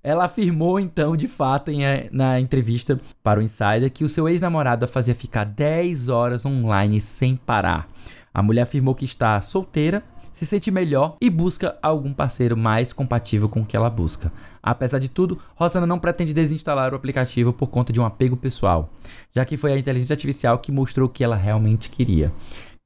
[0.04, 1.80] Ela afirmou então, de fato, em,
[2.12, 7.00] na entrevista para o Insider, que o seu ex-namorado a fazia ficar 10 horas online
[7.00, 7.88] sem parar.
[8.36, 13.48] A mulher afirmou que está solteira, se sente melhor e busca algum parceiro mais compatível
[13.48, 14.30] com o que ela busca.
[14.62, 18.90] Apesar de tudo, Rosana não pretende desinstalar o aplicativo por conta de um apego pessoal,
[19.34, 22.30] já que foi a inteligência artificial que mostrou o que ela realmente queria.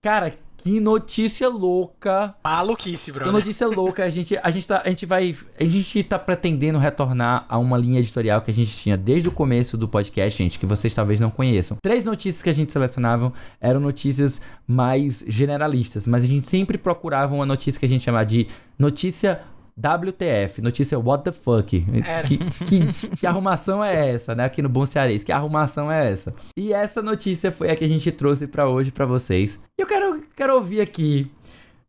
[0.01, 0.33] Cara,
[0.63, 2.35] que notícia louca!
[2.45, 3.33] Maluquice, Que brother.
[3.33, 7.47] notícia louca, a gente, a gente tá, a gente vai, a gente tá pretendendo retornar
[7.49, 10.67] a uma linha editorial que a gente tinha desde o começo do podcast, gente, que
[10.67, 11.79] vocês talvez não conheçam.
[11.83, 17.35] Três notícias que a gente selecionava eram notícias mais generalistas, mas a gente sempre procurava
[17.35, 18.47] uma notícia que a gente chamava de
[18.79, 19.41] notícia
[19.79, 21.85] WTF, notícia what the fuck.
[22.07, 22.27] Era.
[22.27, 24.45] Que, que, que arrumação é essa, né?
[24.45, 26.35] Aqui no Bom Cearense, que arrumação é essa?
[26.57, 29.59] E essa notícia foi a que a gente trouxe pra hoje pra vocês.
[29.79, 31.31] E eu quero, quero ouvir aqui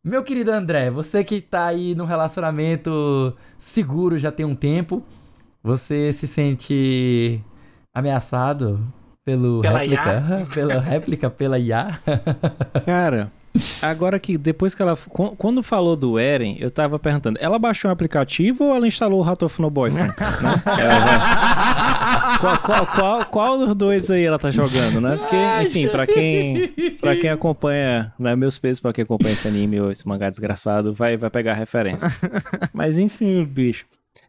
[0.04, 5.00] meu querido André, você que tá aí num relacionamento seguro já tem um tempo,
[5.62, 7.40] você se sente
[7.94, 8.84] ameaçado
[9.24, 12.00] pelo Pela réplica, pela réplica, pela IA?
[12.84, 13.30] Cara,
[13.80, 14.96] agora que depois que ela.
[14.96, 19.18] qu- Quando falou do Eren, eu tava perguntando: ela baixou um aplicativo ou ela instalou
[19.20, 20.08] o Rato of No Boyfriend?
[20.08, 20.14] né?
[20.80, 25.16] Ela- qual, qual, qual, qual dos dois aí ela tá jogando, né?
[25.16, 26.68] Porque, enfim, pra quem,
[27.00, 30.92] pra quem acompanha, né, meus pesos pra quem acompanha esse anime ou esse mangá desgraçado,
[30.92, 32.08] vai, vai pegar a referência.
[32.72, 33.86] Mas enfim, bicho.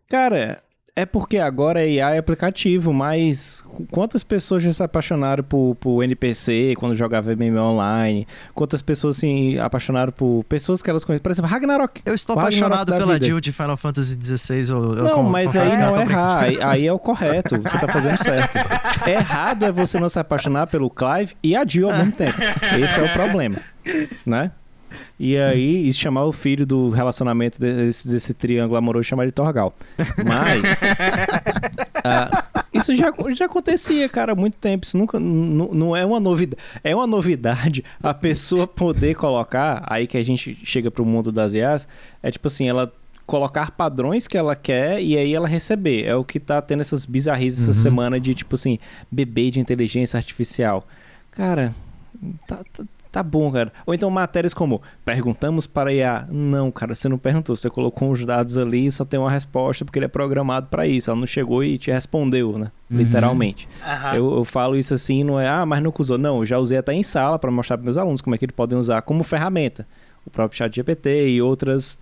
[0.10, 0.62] Cara,
[0.96, 6.76] é porque agora IA é aplicativo, mas quantas pessoas já se apaixonaram por, por NPC
[6.78, 8.28] quando jogava MMO online?
[8.54, 11.24] Quantas pessoas se apaixonaram por pessoas que elas conhecem?
[11.24, 12.00] Por exemplo, Ragnarok.
[12.06, 13.20] Eu estou Ragnarok apaixonado pela.
[13.20, 14.70] Jill de Final Fantasy XVI.
[14.70, 17.88] Eu, eu Não, mas aí não é errar, aí, aí é o correto, você tá
[17.88, 18.56] fazendo certo.
[19.08, 22.38] Errado é você não se apaixonar pelo Clive e a Jill ao mesmo tempo.
[22.80, 23.58] Esse é o problema,
[24.24, 24.52] né?
[25.20, 29.74] E aí, e chamar o filho do relacionamento desse, desse triângulo amoroso chamar de Torgal.
[30.26, 30.64] Mas,
[32.04, 34.86] ah, isso já, já acontecia, cara, há muito tempo.
[34.86, 36.62] Isso nunca, nu- não é uma novidade.
[36.84, 41.54] É uma novidade a pessoa poder colocar, aí que a gente chega pro mundo das
[41.54, 41.88] IAs,
[42.22, 42.92] é tipo assim, ela
[43.26, 46.04] colocar padrões que ela quer e aí ela receber.
[46.06, 48.78] É o que tá tendo essas bizarrices essa semana de, tipo assim,
[49.12, 50.86] bebê de inteligência artificial.
[51.32, 51.74] Cara,
[52.48, 52.84] tá, tá,
[53.14, 53.72] tá bom, cara.
[53.86, 56.26] Ou então matérias como, perguntamos para a IA.
[56.32, 57.56] Não, cara, você não perguntou.
[57.56, 60.88] Você colocou os dados ali e só tem uma resposta porque ele é programado para
[60.88, 61.12] isso.
[61.12, 62.72] Ela não chegou e te respondeu, né?
[62.90, 62.98] Uhum.
[62.98, 63.70] Literalmente.
[63.86, 64.16] Aham.
[64.16, 66.18] Eu, eu falo isso assim, não é, ah, mas nunca usou.
[66.18, 68.46] Não, eu já usei até em sala para mostrar para meus alunos como é que
[68.46, 69.86] eles podem usar como ferramenta.
[70.26, 72.00] O próprio chat GPT e outras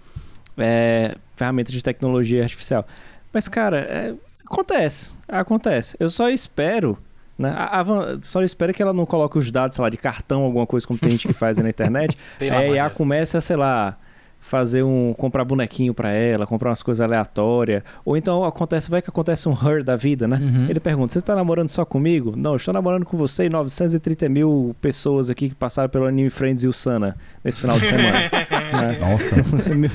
[0.57, 2.87] é, ferramentas de tecnologia artificial.
[3.33, 4.13] Mas, cara, é,
[4.45, 5.13] acontece.
[5.27, 5.97] Acontece.
[5.99, 6.97] Eu só espero.
[7.41, 7.53] Né?
[7.55, 10.43] A, a Van- só espero que ela não coloque os dados, sei lá, de cartão,
[10.43, 12.17] alguma coisa como tem gente que faz aí na internet.
[12.39, 13.97] Aí amor a começa, sei lá,
[14.39, 15.13] fazer um.
[15.17, 17.83] comprar bonequinho pra ela, comprar umas coisas aleatórias.
[18.03, 20.37] Ou então acontece, vai que acontece um her da vida, né?
[20.41, 20.65] Uhum.
[20.69, 22.33] Ele pergunta: Você tá namorando só comigo?
[22.35, 26.29] Não, eu estou namorando com você e 930 mil pessoas aqui que passaram pelo Anime
[26.29, 28.19] Friends e o Sana nesse final de semana.
[28.73, 28.97] né?
[28.99, 29.35] Nossa.
[29.71, 29.91] O meu-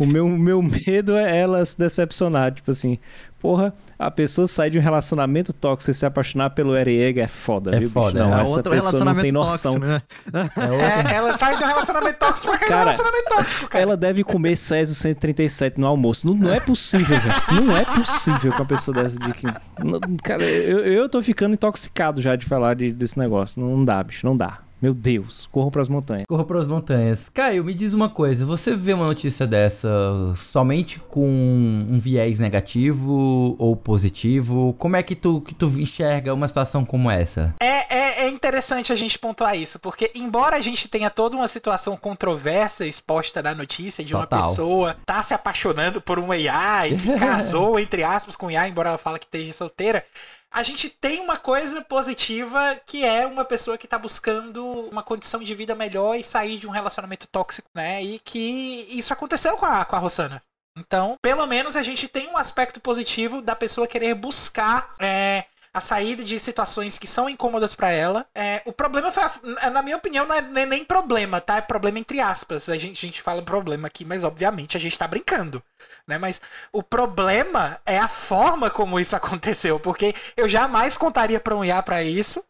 [0.00, 2.52] o meu, o meu medo é ela se decepcionar.
[2.52, 2.98] Tipo assim,
[3.42, 7.70] porra, a pessoa sair de um relacionamento tóxico e se apaixonar pelo Eren é foda,
[7.70, 7.88] É viu?
[7.88, 7.92] bicho?
[7.92, 8.40] foda, não, é.
[8.40, 9.72] É essa outro pessoa não tem noção.
[9.74, 10.02] tóxico, né?
[10.32, 10.40] É
[10.70, 10.72] outra-
[11.12, 13.82] É, ela sai de um relacionamento tóxico pra aquele Cara, relacionamento tóxico, cara.
[13.82, 16.26] Ela deve comer Césio 137 no almoço.
[16.26, 17.66] Não, não é possível, velho.
[17.66, 19.46] Não é possível com a pessoa dessa de que.
[19.84, 23.60] Não, Cara, eu, eu tô ficando intoxicado já de falar de- desse negócio.
[23.60, 24.58] Não dá, bicho, não dá.
[24.82, 26.26] Meu Deus, corram pras montanhas.
[26.26, 27.28] Corra pras montanhas.
[27.28, 28.44] Caio, me diz uma coisa.
[28.44, 29.88] Você vê uma notícia dessa
[30.34, 34.74] somente com um viés negativo ou positivo?
[34.76, 37.54] Como é que tu, que tu enxerga uma situação como essa?
[37.60, 41.46] É, é, é interessante a gente pontuar isso, porque embora a gente tenha toda uma
[41.46, 44.48] situação controversa exposta na notícia de uma Total.
[44.48, 48.98] pessoa tá se apaixonando por um AI, que casou, entre aspas, com AI, embora ela
[48.98, 50.04] fala que esteja solteira,
[50.52, 55.40] a gente tem uma coisa positiva que é uma pessoa que tá buscando uma condição
[55.40, 58.02] de vida melhor e sair de um relacionamento tóxico, né?
[58.02, 60.42] E que isso aconteceu com a, com a Rossana.
[60.76, 65.44] Então, pelo menos a gente tem um aspecto positivo da pessoa querer buscar é,
[65.74, 68.26] a saída de situações que são incômodas pra ela.
[68.34, 69.22] É, o problema foi,
[69.62, 71.56] a- na minha opinião, não é nem, problema, tá?
[71.56, 72.68] É problema entre aspas.
[72.68, 75.62] A gente, a gente fala problema aqui, mas obviamente a gente tá brincando,
[76.06, 76.18] né?
[76.18, 76.40] Mas
[76.72, 81.82] o problema é a forma como isso aconteceu, porque eu jamais contaria pra um IA
[81.82, 82.44] pra isso,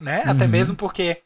[0.00, 0.24] né?
[0.26, 0.48] Até Uhum.
[0.48, 1.22] mesmo porque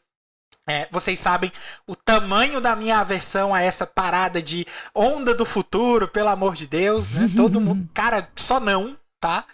[0.67, 1.51] é, vocês sabem
[1.87, 4.65] o tamanho da minha aversão a essa parada de
[4.95, 7.29] onda do futuro, pelo amor de Deus, né?
[7.35, 9.45] Todo mundo, cara, só não, tá?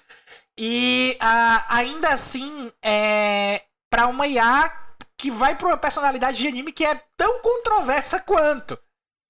[0.59, 4.71] E ah, ainda assim, é, para uma IA
[5.17, 8.77] que vai pra uma personalidade de anime que é tão controversa quanto.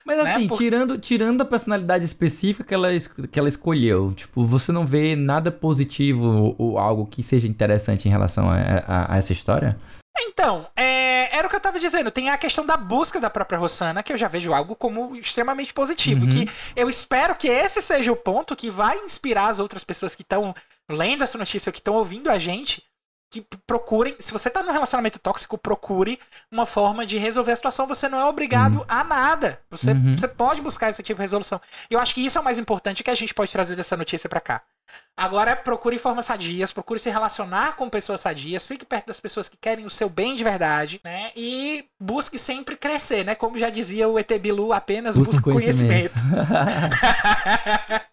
[0.06, 2.88] Mas Né, assim, por- tirando, tirando a personalidade específica que ela,
[3.32, 8.08] que ela escolheu, tipo, você não vê nada positivo ou, ou algo que seja interessante
[8.08, 9.78] em relação a, a- a essa história?
[10.24, 12.12] Então, é, era o que eu tava dizendo.
[12.12, 15.74] Tem a questão da busca da própria Rossana, que eu já vejo algo como extremamente
[15.74, 16.24] positivo.
[16.26, 16.30] Uhum.
[16.30, 20.22] Que eu espero que esse seja o ponto que vai inspirar as outras pessoas que
[20.22, 20.54] estão
[20.90, 22.84] lendo essa notícia, que estão ouvindo a gente,
[23.32, 24.16] que procurem.
[24.20, 26.20] Se você tá num relacionamento tóxico, procure
[26.52, 27.88] uma forma de resolver a situação.
[27.88, 29.60] Você não é obrigado a nada.
[29.70, 30.18] Você, Uhum.
[30.18, 31.60] você pode buscar esse tipo de resolução.
[31.90, 34.28] Eu acho que isso é o mais importante que a gente pode trazer dessa notícia
[34.28, 34.62] pra cá.
[35.16, 39.58] Agora, procure formas sadias, procure se relacionar com pessoas sadias, fique perto das pessoas que
[39.58, 41.30] querem o seu bem de verdade, né?
[41.36, 43.36] E busque sempre crescer, né?
[43.36, 46.14] Como já dizia o ET Bilu, apenas Busca busque conhecimento.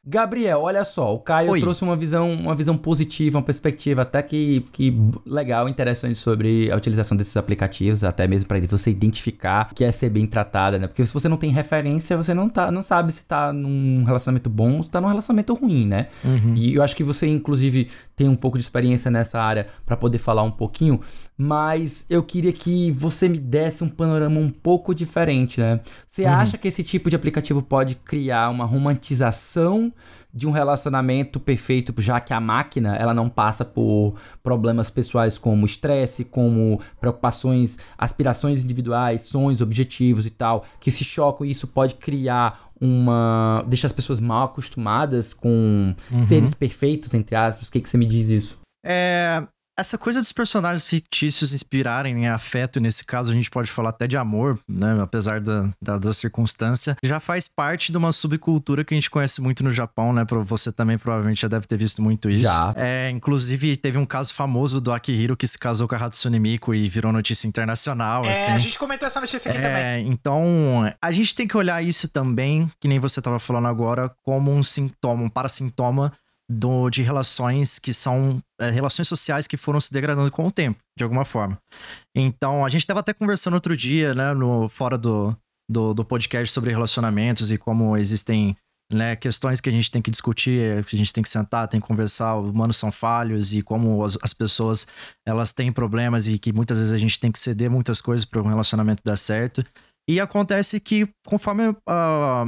[0.04, 1.60] Gabriel, olha só, o Caio Oi.
[1.60, 4.94] trouxe uma visão, uma visão positiva, uma perspectiva até que, que
[5.24, 10.08] legal, interessante sobre a utilização desses aplicativos, até mesmo para você identificar que é ser
[10.08, 10.86] bem tratada, né?
[10.86, 14.48] Porque se você não tem referência, você não tá, não sabe se tá num relacionamento
[14.48, 16.08] bom ou se tá num relacionamento ruim, né?
[16.24, 16.54] Uhum.
[16.56, 20.18] E eu acho que você, inclusive, tem um pouco de experiência nessa área para poder
[20.18, 21.00] falar um pouquinho,
[21.36, 25.80] mas eu queria que você me desse um panorama um pouco diferente, né?
[26.06, 29.92] Você acha que esse tipo de aplicativo pode criar uma romantização
[30.32, 35.64] de um relacionamento perfeito, já que a máquina ela não passa por problemas pessoais como
[35.66, 41.94] estresse, como preocupações, aspirações individuais, sonhos, objetivos e tal, que se chocam e isso pode
[41.96, 43.64] criar uma.
[43.66, 46.22] deixa as pessoas mal acostumadas com Uhum.
[46.22, 47.68] seres perfeitos, entre aspas.
[47.68, 48.58] O que, que você me diz isso?
[48.84, 49.42] É,
[49.78, 54.06] essa coisa dos personagens fictícios inspirarem em afeto, nesse caso a gente pode falar até
[54.06, 54.98] de amor, né?
[55.00, 59.40] Apesar da, da, da circunstância, já faz parte de uma subcultura que a gente conhece
[59.40, 60.24] muito no Japão, né?
[60.44, 62.42] Você também provavelmente já deve ter visto muito isso.
[62.44, 62.72] Já.
[62.76, 66.74] É, inclusive, teve um caso famoso do Akihiro que se casou com a Hatsune Miku
[66.74, 68.52] e virou notícia internacional, É, assim.
[68.52, 69.76] a gente comentou essa notícia aqui também.
[69.82, 74.10] É, então a gente tem que olhar isso também, que nem você estava falando agora,
[74.22, 76.12] como um sintoma, um parassintoma
[76.50, 80.78] do, de relações que são é, relações sociais que foram se degradando com o tempo,
[80.96, 81.58] de alguma forma.
[82.16, 85.36] Então a gente estava até conversando outro dia, né, no fora do,
[85.70, 88.56] do, do podcast sobre relacionamentos e como existem
[88.90, 91.80] né, questões que a gente tem que discutir, que a gente tem que sentar, tem
[91.80, 94.86] que conversar, humanos são falhos e como as, as pessoas
[95.26, 98.40] elas têm problemas e que muitas vezes a gente tem que ceder muitas coisas para
[98.40, 99.62] um relacionamento dar certo.
[100.08, 102.46] E acontece que conforme a,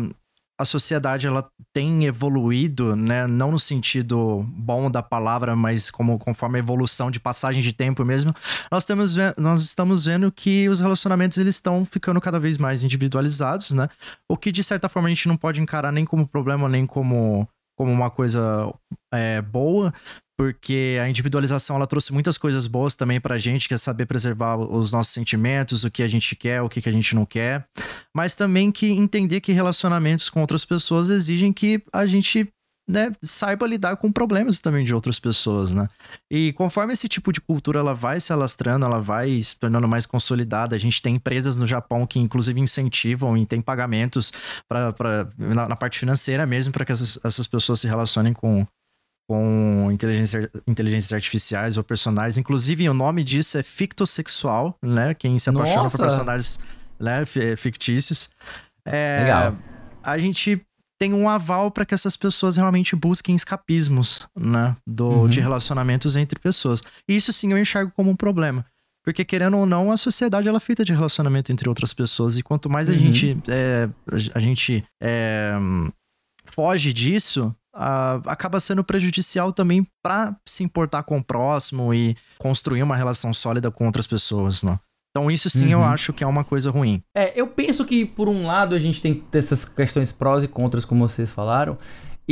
[0.61, 6.59] a sociedade ela tem evoluído, né, não no sentido bom da palavra, mas como conforme
[6.59, 8.35] a evolução de passagem de tempo mesmo,
[8.71, 8.85] nós
[9.15, 13.89] ve- nós estamos vendo que os relacionamentos eles estão ficando cada vez mais individualizados, né?
[14.29, 17.49] O que de certa forma a gente não pode encarar nem como problema, nem como,
[17.81, 18.71] como uma coisa
[19.11, 19.91] é, boa,
[20.39, 24.59] porque a individualização ela trouxe muitas coisas boas também pra gente, que é saber preservar
[24.59, 27.67] os nossos sentimentos, o que a gente quer, o que, que a gente não quer,
[28.15, 32.53] mas também que entender que relacionamentos com outras pessoas exigem que a gente
[32.91, 35.87] né, saiba lidar com problemas também de outras pessoas, né?
[36.31, 40.07] E conforme esse tipo de cultura ela vai se alastrando, ela vai se tornando mais
[40.07, 44.33] consolidada, a gente tem empresas no Japão que inclusive incentivam e tem pagamentos
[44.69, 48.67] pra, pra, na, na parte financeira mesmo para que essas, essas pessoas se relacionem com,
[49.29, 52.37] com inteligência, inteligências artificiais ou personagens.
[52.37, 55.15] Inclusive, o nome disso é fictossexual, né?
[55.15, 55.97] Quem se apaixona Nossa!
[55.97, 56.59] por personagens
[56.99, 58.31] né, fi- fictícios.
[58.85, 59.57] É, Legal.
[60.03, 60.61] A gente
[61.01, 64.77] tem um aval para que essas pessoas realmente busquem escapismos, né?
[64.87, 65.29] Do, Uhum.
[65.29, 66.83] De relacionamentos entre pessoas.
[67.09, 68.67] E isso sim eu enxergo como um problema.
[69.03, 72.37] Porque, querendo ou não, a sociedade ela é feita de relacionamento entre outras pessoas.
[72.37, 72.99] E quanto mais a Uhum.
[72.99, 73.89] gente, é,
[74.35, 75.55] a gente é,
[76.45, 82.83] foge disso, ah, acaba sendo prejudicial também pra se importar com o próximo e construir
[82.83, 84.79] uma relação sólida com outras pessoas, né?
[85.11, 85.85] Então, isso sim eu Uhum.
[85.87, 87.03] acho que é uma coisa ruim.
[87.17, 90.85] É, eu penso que, por um lado, a gente tem essas questões prós e contras,
[90.85, 91.77] como vocês falaram.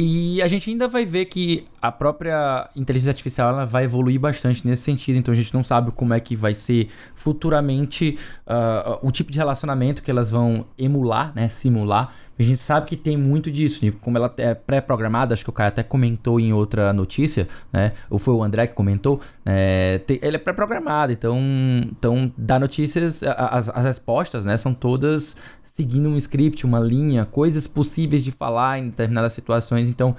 [0.01, 4.65] E a gente ainda vai ver que a própria inteligência artificial ela vai evoluir bastante
[4.65, 5.17] nesse sentido.
[5.17, 8.17] Então a gente não sabe como é que vai ser futuramente
[8.47, 11.49] ah, o tipo de relacionamento que elas vão emular, né?
[11.49, 12.15] Simular.
[12.39, 15.53] A gente sabe que tem muito disso, de como ela é pré-programada, acho que o
[15.53, 17.93] Caio até comentou em outra notícia, né?
[18.09, 21.37] Ou foi o André que comentou, é, tem- ele é pré-programado, então,
[21.91, 25.35] então dá notícias, as, as respostas, né, são todas
[25.65, 30.17] seguindo um script, uma linha, coisas possíveis de falar em determinadas situações, então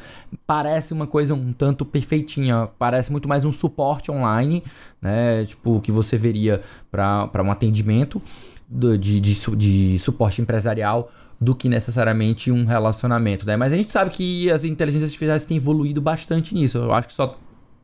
[0.47, 4.63] parece uma coisa um tanto perfeitinha, parece muito mais um suporte online,
[5.01, 8.21] né, tipo, que você veria para um atendimento
[8.69, 13.55] de, de, su- de suporte empresarial do que necessariamente um relacionamento, né?
[13.55, 16.77] Mas a gente sabe que as inteligências artificiais têm evoluído bastante nisso.
[16.77, 17.37] Eu acho que só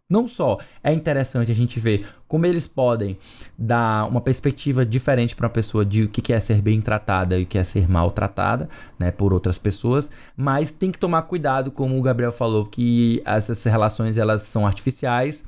[0.07, 3.17] não só é interessante a gente ver como eles podem
[3.57, 7.43] dar uma perspectiva diferente para uma pessoa de o que é ser bem tratada e
[7.43, 11.97] o que é ser maltratada, né, por outras pessoas, mas tem que tomar cuidado, como
[11.97, 15.43] o Gabriel falou, que essas relações elas são artificiais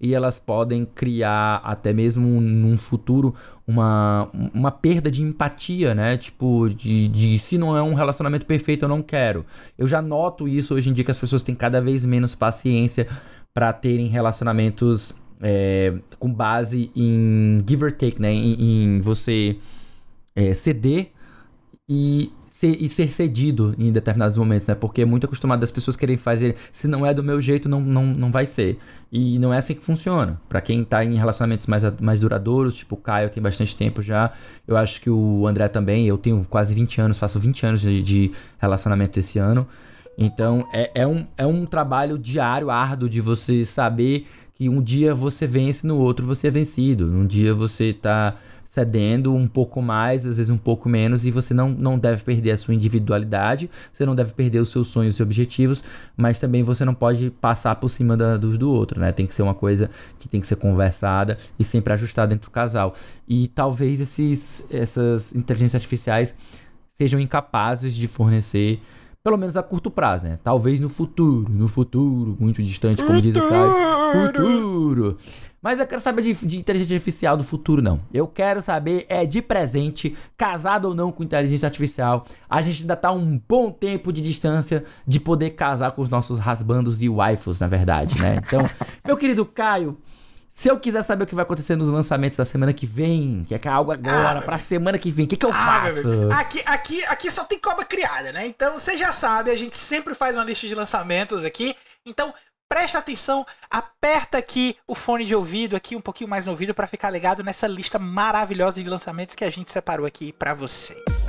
[0.00, 3.34] e elas podem criar até mesmo num futuro
[3.70, 6.16] uma, uma perda de empatia, né?
[6.16, 9.46] Tipo, de, de se não é um relacionamento perfeito, eu não quero.
[9.78, 13.06] Eu já noto isso hoje em dia que as pessoas têm cada vez menos paciência
[13.54, 18.32] para terem relacionamentos é, com base em give or take, né?
[18.32, 19.56] Em, em você
[20.34, 21.12] é, ceder
[21.88, 24.74] e ser, e ser cedido em determinados momentos, né?
[24.74, 27.80] Porque é muito acostumado das pessoas querem fazer, se não é do meu jeito, não,
[27.80, 28.78] não, não vai ser.
[29.10, 30.38] E não é assim que funciona.
[30.46, 34.32] Pra quem tá em relacionamentos mais, mais duradouros, tipo o Caio tem bastante tempo já,
[34.68, 38.02] eu acho que o André também, eu tenho quase 20 anos, faço 20 anos de,
[38.02, 39.66] de relacionamento esse ano.
[40.18, 45.14] Então é, é, um, é um trabalho diário, árduo, de você saber que um dia
[45.14, 47.06] você vence, no outro você é vencido.
[47.06, 48.36] Um dia você tá
[48.70, 52.52] cedendo um pouco mais, às vezes um pouco menos, e você não, não deve perder
[52.52, 55.82] a sua individualidade, você não deve perder os seus sonhos e objetivos,
[56.16, 59.10] mas também você não pode passar por cima da, dos do outro, né?
[59.10, 59.90] Tem que ser uma coisa
[60.20, 62.94] que tem que ser conversada e sempre ajustada dentro do casal.
[63.26, 66.36] E talvez esses, essas inteligências artificiais
[66.92, 68.80] sejam incapazes de fornecer,
[69.20, 70.38] pelo menos a curto prazo, né?
[70.44, 74.28] Talvez no futuro, no futuro, muito distante, como diz o Caio.
[74.28, 75.16] Futuro!
[75.62, 78.00] Mas eu quero saber de, de inteligência artificial do futuro, não.
[78.12, 82.24] Eu quero saber é de presente, casado ou não com inteligência artificial.
[82.48, 86.38] A gente ainda tá um bom tempo de distância de poder casar com os nossos
[86.38, 88.36] rasbandos e waifus, na verdade, né?
[88.36, 88.60] Então,
[89.06, 89.98] meu querido Caio,
[90.48, 93.54] se eu quiser saber o que vai acontecer nos lançamentos da semana que vem, que
[93.54, 96.28] é algo agora, pra semana que vem, o que, que eu Ah, faço?
[96.32, 98.46] Aqui, aqui, aqui só tem cobra criada, né?
[98.46, 101.74] Então você já sabe, a gente sempre faz uma lista de lançamentos aqui.
[102.04, 102.32] Então
[102.70, 106.86] presta atenção, aperta aqui o fone de ouvido, aqui um pouquinho mais no ouvido, pra
[106.86, 111.26] ficar ligado nessa lista maravilhosa de lançamentos que a gente separou aqui pra vocês.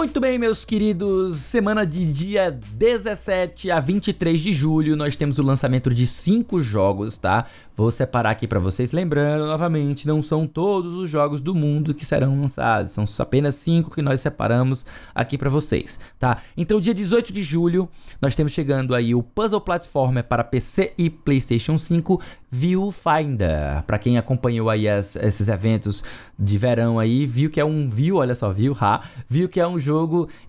[0.00, 1.36] Muito bem, meus queridos.
[1.40, 7.18] Semana de dia 17 a 23 de julho, nós temos o lançamento de cinco jogos,
[7.18, 7.44] tá?
[7.76, 8.92] Vou separar aqui pra vocês.
[8.92, 12.92] Lembrando, novamente, não são todos os jogos do mundo que serão lançados.
[12.92, 16.38] São apenas cinco que nós separamos aqui pra vocês, tá?
[16.56, 17.86] Então, dia 18 de julho,
[18.22, 22.20] nós temos chegando aí o Puzzle Platformer para PC e PlayStation 5
[22.50, 23.82] Viewfinder.
[23.86, 26.02] Pra quem acompanhou aí as- esses eventos
[26.38, 29.66] de verão aí, viu que é um viu, olha só, viu, ha, viu que é
[29.66, 29.89] um jogo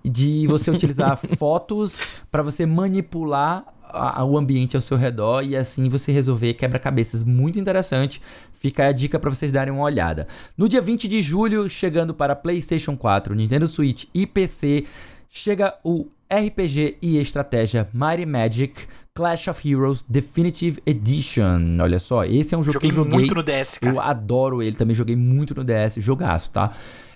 [0.04, 2.00] de você utilizar fotos
[2.32, 7.24] pra você manipular a- a- o ambiente ao seu redor e assim você resolver quebra-cabeças
[7.24, 8.22] muito interessante.
[8.54, 10.28] Fica a dica pra vocês darem uma olhada.
[10.58, 14.86] No dia 20 de julho, chegando para PlayStation 4, Nintendo Switch e PC,
[15.30, 18.74] chega o RPG e estratégia Mighty Magic
[19.14, 21.78] Clash of Heroes Definitive Edition.
[21.82, 23.94] Olha só, esse é um jogo Joguei, que eu joguei muito no DS, cara.
[23.96, 26.72] eu adoro ele, também joguei muito no DS, jogaço, tá?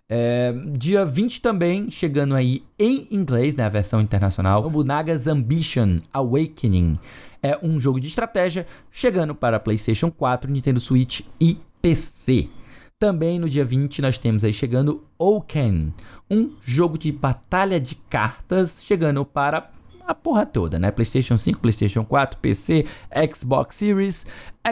[0.07, 6.99] É, dia 20 também, chegando aí em inglês, né, a versão internacional, Nobunaga's Ambition Awakening.
[7.41, 12.49] É um jogo de estratégia, chegando para PlayStation 4, Nintendo Switch e PC.
[12.99, 15.93] Também no dia 20 nós temos aí chegando Oken,
[16.29, 19.71] um jogo de batalha de cartas, chegando para
[20.07, 20.91] a porra toda, né?
[20.91, 22.85] PlayStation 5, PlayStation 4, PC,
[23.33, 24.25] Xbox Series,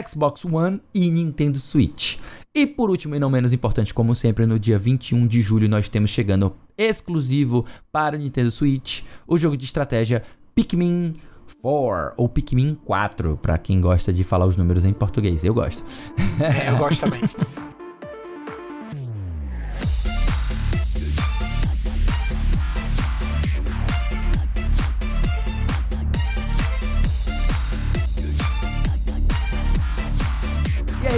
[0.08, 2.18] Xbox One e Nintendo Switch.
[2.54, 5.88] E por último e não menos importante, como sempre, no dia 21 de julho nós
[5.88, 10.22] temos chegando exclusivo para o Nintendo Switch o jogo de estratégia
[10.54, 11.16] Pikmin
[11.60, 15.42] 4 ou Pikmin 4, para quem gosta de falar os números em português.
[15.42, 15.82] Eu gosto.
[16.38, 17.22] É, eu gosto também.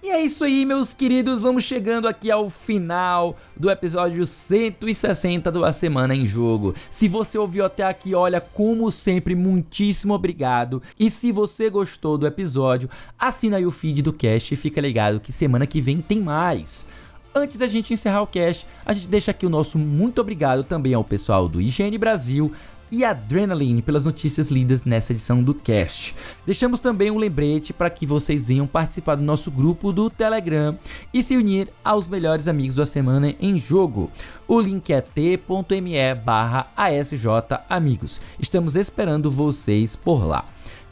[0.00, 1.42] E é isso aí, meus queridos.
[1.42, 6.72] Vamos chegando aqui ao final do episódio 160 do A Semana em Jogo.
[6.88, 10.80] Se você ouviu até aqui, olha, como sempre, muitíssimo obrigado.
[10.96, 12.88] E se você gostou do episódio,
[13.18, 16.86] assina aí o feed do cast e fica ligado que semana que vem tem mais.
[17.34, 20.94] Antes da gente encerrar o cast, a gente deixa aqui o nosso muito obrigado também
[20.94, 22.52] ao pessoal do IGN Brasil,
[22.90, 26.14] e Adrenaline pelas notícias lidas nessa edição do cast.
[26.44, 30.76] Deixamos também um lembrete para que vocês venham participar do nosso grupo do Telegram
[31.12, 34.10] e se unir aos melhores amigos da semana em jogo.
[34.46, 36.66] O link é t.me barra
[37.68, 38.20] amigos.
[38.38, 40.44] Estamos esperando vocês por lá.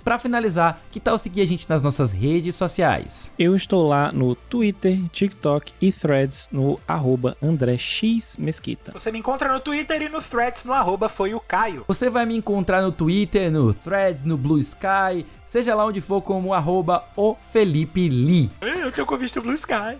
[0.06, 3.32] Para finalizar, que tal seguir a gente nas nossas redes sociais?
[3.36, 8.92] Eu estou lá no Twitter, TikTok e Threads no arroba André X Mesquita.
[8.92, 11.84] Você me encontra no Twitter e no Threads no arroba foi o Caio.
[11.88, 16.22] Você vai me encontrar no Twitter, no Threads, no Blue Sky, seja lá onde for
[16.22, 18.48] como arroba o Felipe Lee.
[18.60, 19.98] Eu tenho convite Blue Sky.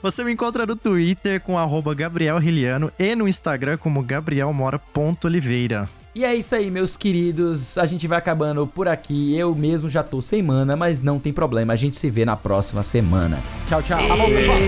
[0.00, 5.88] Você me encontra no Twitter com arroba Gabriel Riliano e no Instagram como gabrielmora.oliveira.
[6.14, 7.78] E é isso aí, meus queridos.
[7.78, 9.36] A gente vai acabando por aqui.
[9.36, 11.72] Eu mesmo já tô sem mana, mas não tem problema.
[11.72, 13.38] A gente se vê na próxima semana.
[13.68, 14.00] Tchau, tchau.
[14.16, 14.58] Bom, pessoal.